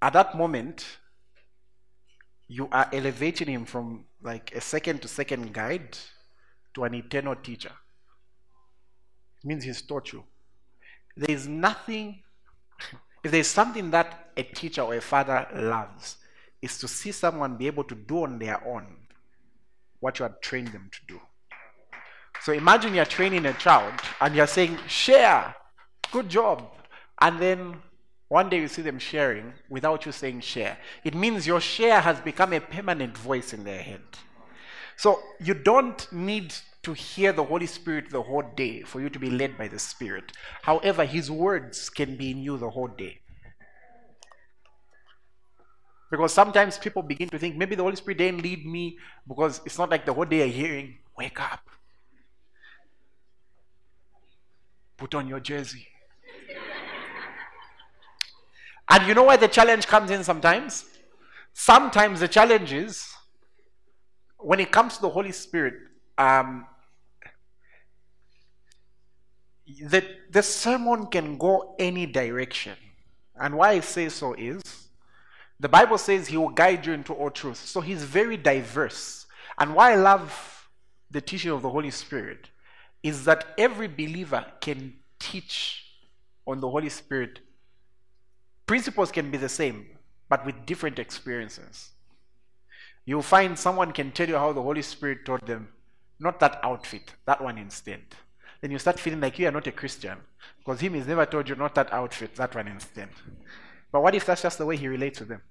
[0.00, 0.98] At that moment,
[2.50, 5.96] you are elevating him from like a second to second guide
[6.74, 7.70] to an eternal teacher.
[9.38, 10.24] It means he's taught you.
[11.16, 12.24] There is nothing,
[13.24, 16.16] if there's something that a teacher or a father loves,
[16.60, 18.96] is to see someone be able to do on their own
[20.00, 21.20] what you have trained them to do.
[22.42, 25.54] So imagine you're training a child and you're saying, share,
[26.10, 26.68] good job.
[27.20, 27.76] And then
[28.30, 30.78] one day you see them sharing without you saying share.
[31.02, 34.02] It means your share has become a permanent voice in their head.
[34.96, 36.54] So you don't need
[36.84, 39.80] to hear the Holy Spirit the whole day for you to be led by the
[39.80, 40.30] Spirit.
[40.62, 43.18] However, His words can be in you the whole day.
[46.08, 49.76] Because sometimes people begin to think maybe the Holy Spirit didn't lead me because it's
[49.76, 51.68] not like the whole day I'm hearing, wake up.
[54.96, 55.88] Put on your jersey.
[58.90, 60.84] And you know where the challenge comes in sometimes?
[61.52, 63.12] Sometimes the challenge is
[64.38, 65.74] when it comes to the Holy Spirit,
[66.18, 66.66] um,
[69.82, 72.76] the, the sermon can go any direction.
[73.36, 74.62] And why I say so is
[75.58, 77.58] the Bible says he will guide you into all truth.
[77.58, 79.26] So he's very diverse.
[79.58, 80.68] And why I love
[81.10, 82.48] the teaching of the Holy Spirit
[83.02, 85.84] is that every believer can teach
[86.46, 87.40] on the Holy Spirit.
[88.70, 89.84] Principles can be the same,
[90.28, 91.90] but with different experiences.
[93.04, 95.70] You'll find someone can tell you how the Holy Spirit taught them,
[96.20, 98.02] not that outfit, that one instead.
[98.60, 100.18] then you start feeling like you are not a Christian.
[100.58, 103.08] Because him has never told you not that outfit, that one instead.
[103.90, 105.42] But what if that's just the way he relates with them?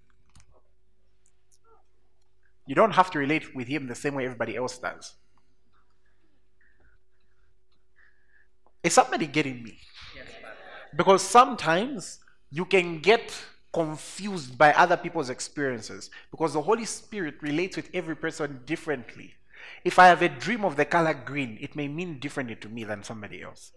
[2.66, 5.16] You don't have to relate with him the same way everybody else does.
[8.82, 9.78] Is somebody getting me?
[10.96, 12.20] Because sometimes
[12.52, 13.34] you can get
[13.72, 19.36] confused by other people's experiences because the Holy Spirit relates with every person differently.
[19.84, 22.84] If I have a dream of the color green, it may mean differently to me
[22.84, 23.72] than somebody else.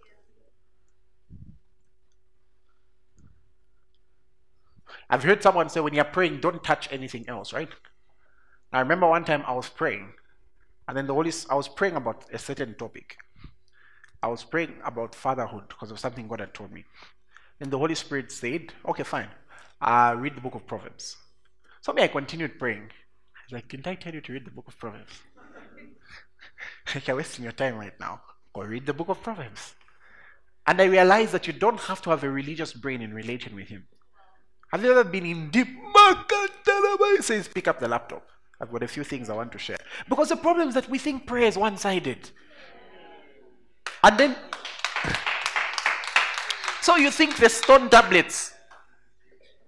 [5.10, 7.68] I've heard someone say when you're praying, don't touch anything else, right?
[8.72, 10.14] I remember one time I was praying,
[10.88, 13.16] and then the Holy I was praying about a certain topic.
[14.22, 16.84] I was praying about fatherhood because of something God had told me.
[17.62, 19.28] And the Holy Spirit said, Okay, fine.
[19.80, 21.16] Uh, read the book of Proverbs.
[21.80, 22.90] So me, I continued praying.
[22.90, 25.12] I was like, Didn't I tell you to read the book of Proverbs?
[26.94, 28.20] like you're wasting your time right now.
[28.52, 29.76] Go read the book of Proverbs.
[30.66, 33.68] And I realized that you don't have to have a religious brain in relating with
[33.68, 33.86] him.
[34.72, 35.68] Have you ever been in deep?
[37.20, 38.26] Says, pick up the laptop.
[38.60, 39.78] I've got a few things I want to share.
[40.08, 42.30] Because the problem is that we think prayer is one sided.
[44.02, 44.36] And then,
[46.82, 48.52] so you think the stone tablets,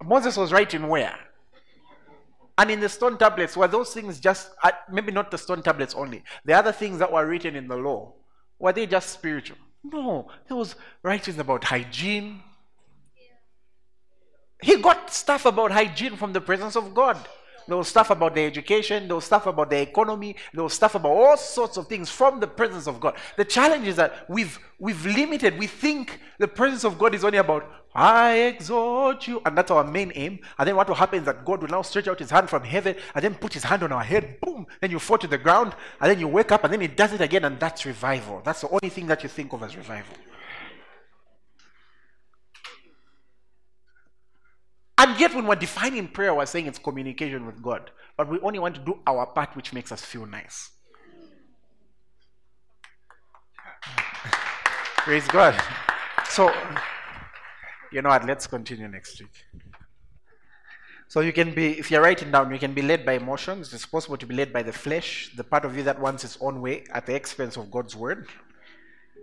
[0.03, 1.17] Moses was writing where?
[2.57, 5.95] And in the stone tablets, were those things just, uh, maybe not the stone tablets
[5.95, 8.13] only, the other things that were written in the law,
[8.59, 9.57] were they just spiritual?
[9.83, 12.41] No, there was writings about hygiene.
[14.61, 17.17] He got stuff about hygiene from the presence of God.
[17.67, 19.07] Was stuff about their education.
[19.07, 20.35] Was stuff about their economy.
[20.53, 23.15] Was stuff about all sorts of things from the presence of God.
[23.37, 25.57] The challenge is that we've we've limited.
[25.57, 29.85] We think the presence of God is only about I exhort you, and that's our
[29.85, 30.39] main aim.
[30.59, 32.63] And then what will happen is that God will now stretch out His hand from
[32.63, 34.41] heaven and then put His hand on our head.
[34.41, 34.67] Boom!
[34.81, 37.13] Then you fall to the ground, and then you wake up, and then He does
[37.13, 38.41] it again, and that's revival.
[38.43, 40.13] That's the only thing that you think of as revival.
[44.97, 47.91] And yet, when we're defining prayer, we're saying it's communication with God.
[48.17, 50.71] But we only want to do our part, which makes us feel nice.
[54.97, 55.61] Praise God.
[56.29, 56.51] So,
[57.91, 58.25] you know what?
[58.25, 59.45] Let's continue next week.
[61.07, 63.73] So, you can be, if you're writing down, you can be led by emotions.
[63.73, 66.37] It's possible to be led by the flesh, the part of you that wants its
[66.39, 68.27] own way at the expense of God's word.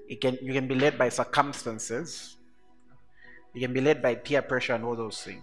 [0.08, 2.36] It can, you can be led by circumstances.
[3.54, 5.42] You can be led by peer pressure and all those things.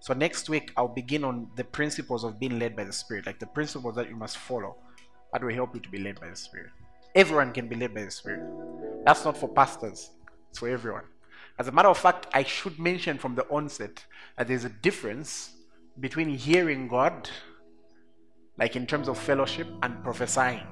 [0.00, 3.38] So next week I'll begin on the principles of being led by the Spirit, like
[3.38, 4.76] the principles that you must follow
[5.32, 6.70] that will help you to be led by the Spirit.
[7.14, 8.42] Everyone can be led by the Spirit.
[9.04, 10.10] That's not for pastors,
[10.50, 11.04] it's for everyone.
[11.58, 14.04] As a matter of fact, I should mention from the onset
[14.36, 15.52] that there's a difference
[16.00, 17.30] between hearing God,
[18.58, 20.66] like in terms of fellowship, and prophesying.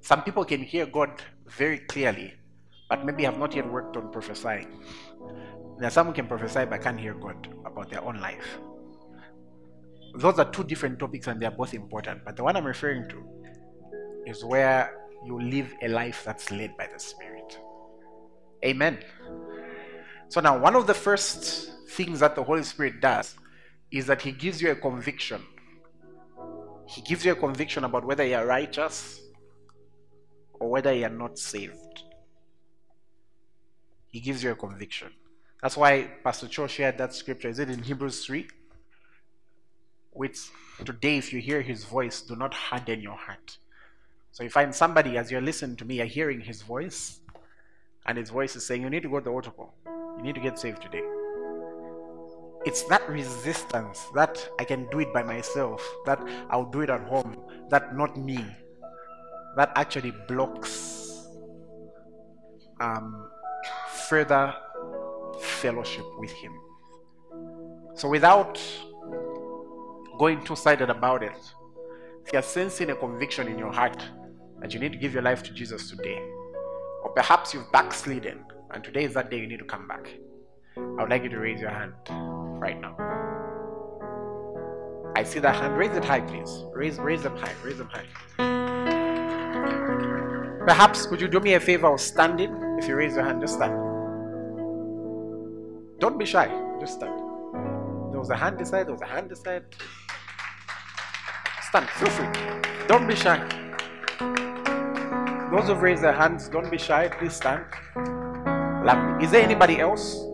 [0.00, 2.34] Some people can hear God very clearly,
[2.90, 4.66] but maybe have not yet worked on prophesying.
[5.78, 8.58] There are some who can prophesy but can't hear God about their own life.
[10.16, 12.24] Those are two different topics and they are both important.
[12.24, 13.24] But the one I'm referring to
[14.26, 14.92] is where
[15.24, 17.58] you live a life that's led by the Spirit.
[18.64, 18.98] Amen.
[20.28, 23.36] So now, one of the first things that the Holy Spirit does
[23.90, 25.42] is that He gives you a conviction.
[26.86, 29.20] He gives you a conviction about whether you are righteous
[30.54, 31.89] or whether you are not saved.
[34.10, 35.12] He gives you a conviction.
[35.62, 37.48] That's why Pastor Cho shared that scripture.
[37.48, 38.48] Is it in Hebrews 3?
[40.12, 40.38] Which
[40.84, 43.58] today, if you hear his voice, do not harden your heart.
[44.32, 47.20] So you find somebody as you're listening to me, you're hearing his voice,
[48.06, 49.74] and his voice is saying, You need to go to the altar call.
[50.16, 51.02] You need to get saved today.
[52.64, 57.02] It's that resistance that I can do it by myself, that I'll do it at
[57.02, 57.36] home,
[57.70, 58.44] that not me,
[59.56, 61.28] that actually blocks
[62.80, 63.30] um,
[64.10, 64.52] further
[65.40, 66.52] fellowship with Him.
[67.94, 68.60] So, without
[70.18, 71.38] going two sided about it,
[72.26, 74.02] if you're sensing a conviction in your heart
[74.60, 76.18] that you need to give your life to Jesus today,
[77.04, 80.10] or perhaps you've backslidden and today is that day you need to come back,
[80.76, 81.92] I would like you to raise your hand
[82.60, 82.96] right now.
[85.14, 85.76] I see that hand.
[85.78, 86.64] Raise it high, please.
[86.72, 87.52] Raise, raise them high.
[87.62, 88.06] Raise them high.
[90.66, 92.52] Perhaps could you do me a favor of standing?
[92.78, 93.89] If you raise your hand, just stand.
[96.00, 96.48] Don't be shy.
[96.80, 97.18] Just stand.
[98.10, 98.86] There was a hand this side.
[98.86, 99.64] There was a hand this side.
[101.68, 101.90] Stand.
[101.90, 102.28] Feel free.
[102.88, 103.38] Don't be shy.
[105.52, 107.08] Those who've raised their hands, don't be shy.
[107.08, 107.64] Please stand.
[108.82, 109.24] Lovely.
[109.24, 110.24] Is there anybody else?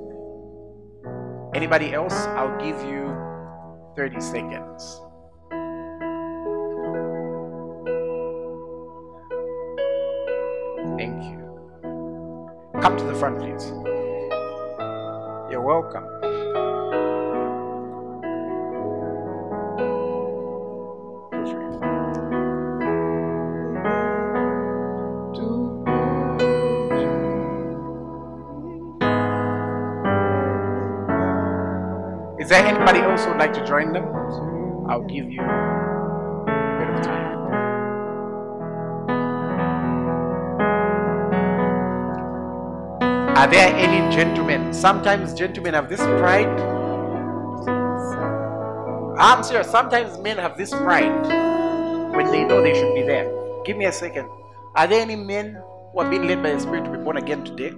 [1.53, 2.15] Anybody else?
[2.39, 3.17] I'll give you
[3.97, 5.01] 30 seconds.
[10.97, 11.43] Thank you.
[12.81, 13.96] Come to the front, please.
[15.67, 16.05] Welcome.
[32.39, 34.05] Is there anybody else who would like to join them?
[34.89, 35.41] I'll give you
[43.37, 44.73] Are there any gentlemen?
[44.73, 46.49] Sometimes gentlemen have this pride.
[49.19, 49.71] I'm serious.
[49.71, 51.27] Sometimes men have this pride
[52.17, 53.31] when they know they should be there.
[53.67, 54.27] Give me a second.
[54.75, 55.63] Are there any men
[55.93, 57.73] who are being led by the Spirit to be born again today?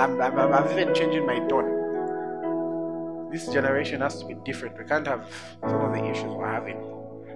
[0.00, 3.30] I'm, I'm, I'm, even changing my tone.
[3.30, 4.76] This generation has to be different.
[4.78, 6.78] We can't have some of the issues we're having.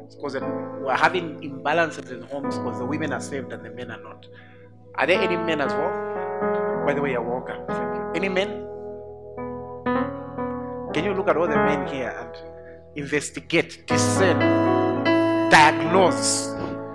[0.05, 3.93] It's because we're having imbalances in homes because the women are saved and the men
[3.93, 4.27] are not.
[4.97, 6.72] Are there any men as well?
[6.85, 7.65] By the way, you're welcome.
[7.69, 8.13] Thank you.
[8.17, 8.49] Any men?
[10.93, 12.37] Can you look at all the men here and
[12.97, 14.39] investigate, discern,
[15.51, 16.49] diagnose,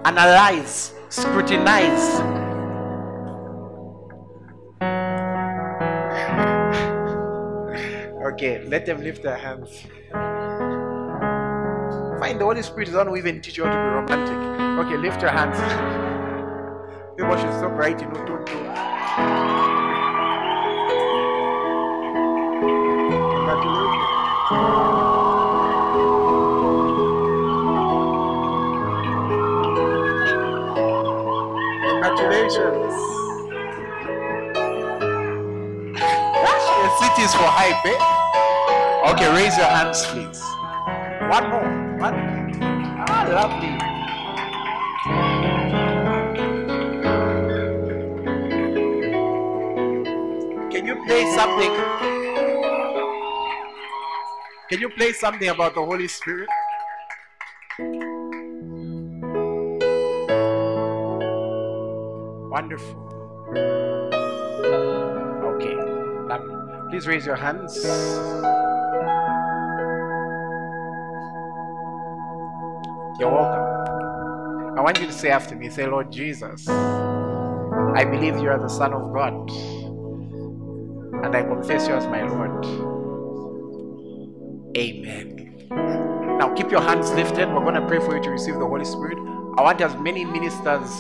[0.06, 2.22] analyze, scrutinize?
[8.34, 9.82] Okay, let them lift their hands.
[12.20, 14.38] Find the Holy Spirit is the one who even teach you how to be romantic.
[14.86, 15.58] Okay, lift your hands.
[17.18, 18.10] People should stop writing.
[18.14, 18.20] Do.
[18.22, 18.94] Congratulations.
[31.90, 32.94] Congratulations.
[36.84, 37.98] The city is for hype, eh?
[39.12, 40.42] Okay, raise your hands, please.
[41.32, 41.98] One more.
[41.98, 42.16] One.
[43.10, 43.87] Ah, lovely.
[51.08, 51.74] Play something?
[54.70, 56.50] Can you play something about the Holy Spirit?
[62.52, 63.04] Wonderful.
[65.46, 65.76] Okay.
[66.90, 67.78] Please raise your hands.
[73.20, 74.78] You're welcome.
[74.78, 78.68] I want you to say after me, say, Lord Jesus, I believe you are the
[78.68, 79.50] Son of God,
[81.58, 82.64] confess you as my Lord.
[84.78, 85.68] Amen.
[86.38, 87.48] Now keep your hands lifted.
[87.50, 89.18] We're going to pray for you to receive the Holy Spirit.
[89.58, 90.92] I want as many ministers,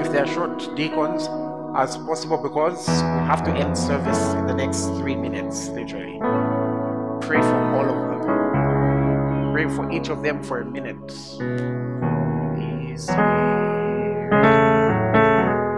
[0.00, 1.28] if they are short deacons,
[1.76, 6.20] as possible because we have to end service in the next three minutes, literally.
[7.20, 9.52] Pray for all of them.
[9.52, 11.10] Pray for each of them for a minute.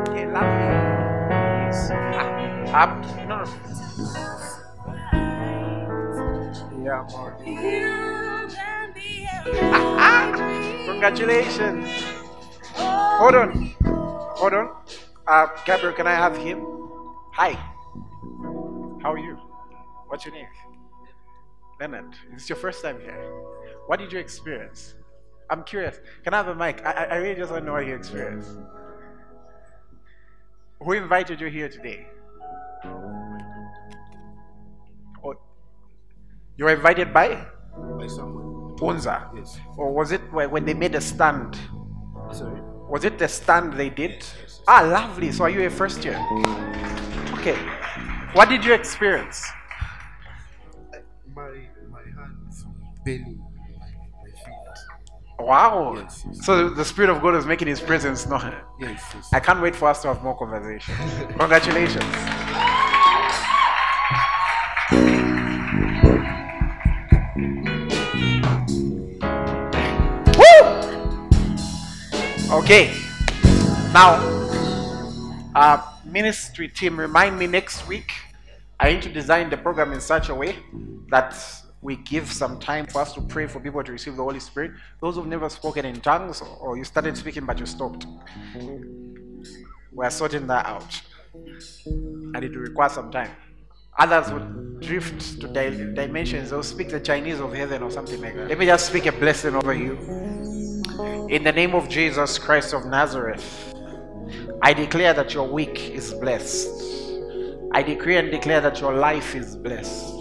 [0.07, 0.78] Okay, lovely.
[2.75, 2.91] Up.
[3.27, 3.45] No.
[6.85, 7.39] Yeah, more.
[10.87, 11.89] Congratulations.
[12.75, 13.75] Hold on.
[13.85, 14.77] Hold on.
[15.27, 16.61] Uh, Gabriel, can I have him?
[17.33, 17.53] Hi.
[19.03, 19.39] How are you?
[20.09, 20.47] What's your name?
[21.81, 22.15] Leonard.
[22.35, 23.19] Is your first time here?
[23.87, 24.95] What did you experience?
[25.49, 25.99] I'm curious.
[26.23, 26.85] Can I have a mic?
[26.85, 28.51] I, I I really just want to know what you experienced.
[30.81, 32.07] Who invited you here today?
[36.59, 37.47] You were invited by
[37.99, 38.77] by someone.
[38.77, 39.31] Ponza?
[39.35, 39.59] Yes.
[39.77, 41.57] Or was it when they made a stand?
[42.33, 42.61] Sorry.
[42.89, 44.25] Was it the stand they did?
[44.67, 45.33] Ah, lovely.
[45.33, 46.19] So are you a first year?
[47.39, 47.57] Okay.
[48.33, 49.47] What did you experience?
[51.35, 51.43] My
[51.91, 52.67] my hands,
[53.05, 53.39] belly,
[53.79, 53.89] my,
[54.19, 54.79] my feet.
[55.39, 55.95] Wow.
[55.97, 56.45] Yes, yes.
[56.45, 58.55] So the Spirit of God is making His presence known.
[58.81, 59.29] Yes, yes.
[59.33, 60.95] I can't wait for us to have more conversation.
[61.39, 62.05] Congratulations.
[72.51, 72.95] Okay.
[73.93, 74.17] Now,
[75.55, 78.11] uh, ministry team, remind me next week.
[78.81, 80.57] I need to design the program in such a way
[81.11, 81.37] that
[81.83, 84.71] we give some time for us to pray for people to receive the Holy Spirit.
[85.03, 88.07] Those who've never spoken in tongues, or you started speaking but you stopped.
[89.93, 91.03] We're sorting that out.
[91.85, 93.31] And it will require some time.
[93.99, 96.49] Others would drift to dimensions.
[96.49, 98.49] They'll speak the Chinese of heaven or something like that.
[98.49, 100.48] Let me just speak a blessing over you.
[101.29, 103.75] In the name of Jesus Christ of Nazareth,
[104.63, 106.71] I declare that your week is blessed.
[107.73, 110.15] I decree and declare that your life is blessed.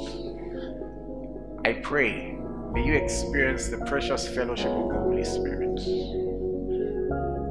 [1.64, 2.38] I pray,
[2.74, 5.80] may you experience the precious fellowship of the Holy Spirit.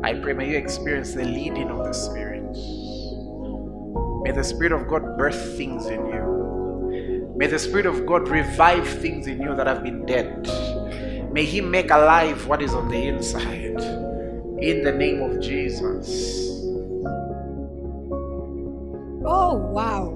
[0.05, 2.53] I pray, may you experience the leading of the Spirit.
[4.23, 7.35] May the Spirit of God birth things in you.
[7.35, 10.47] May the Spirit of God revive things in you that have been dead.
[11.37, 13.76] May He make alive what is on the inside.
[14.64, 16.32] In the name of Jesus.
[19.22, 20.14] Oh, wow.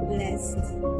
[0.08, 0.99] blessed.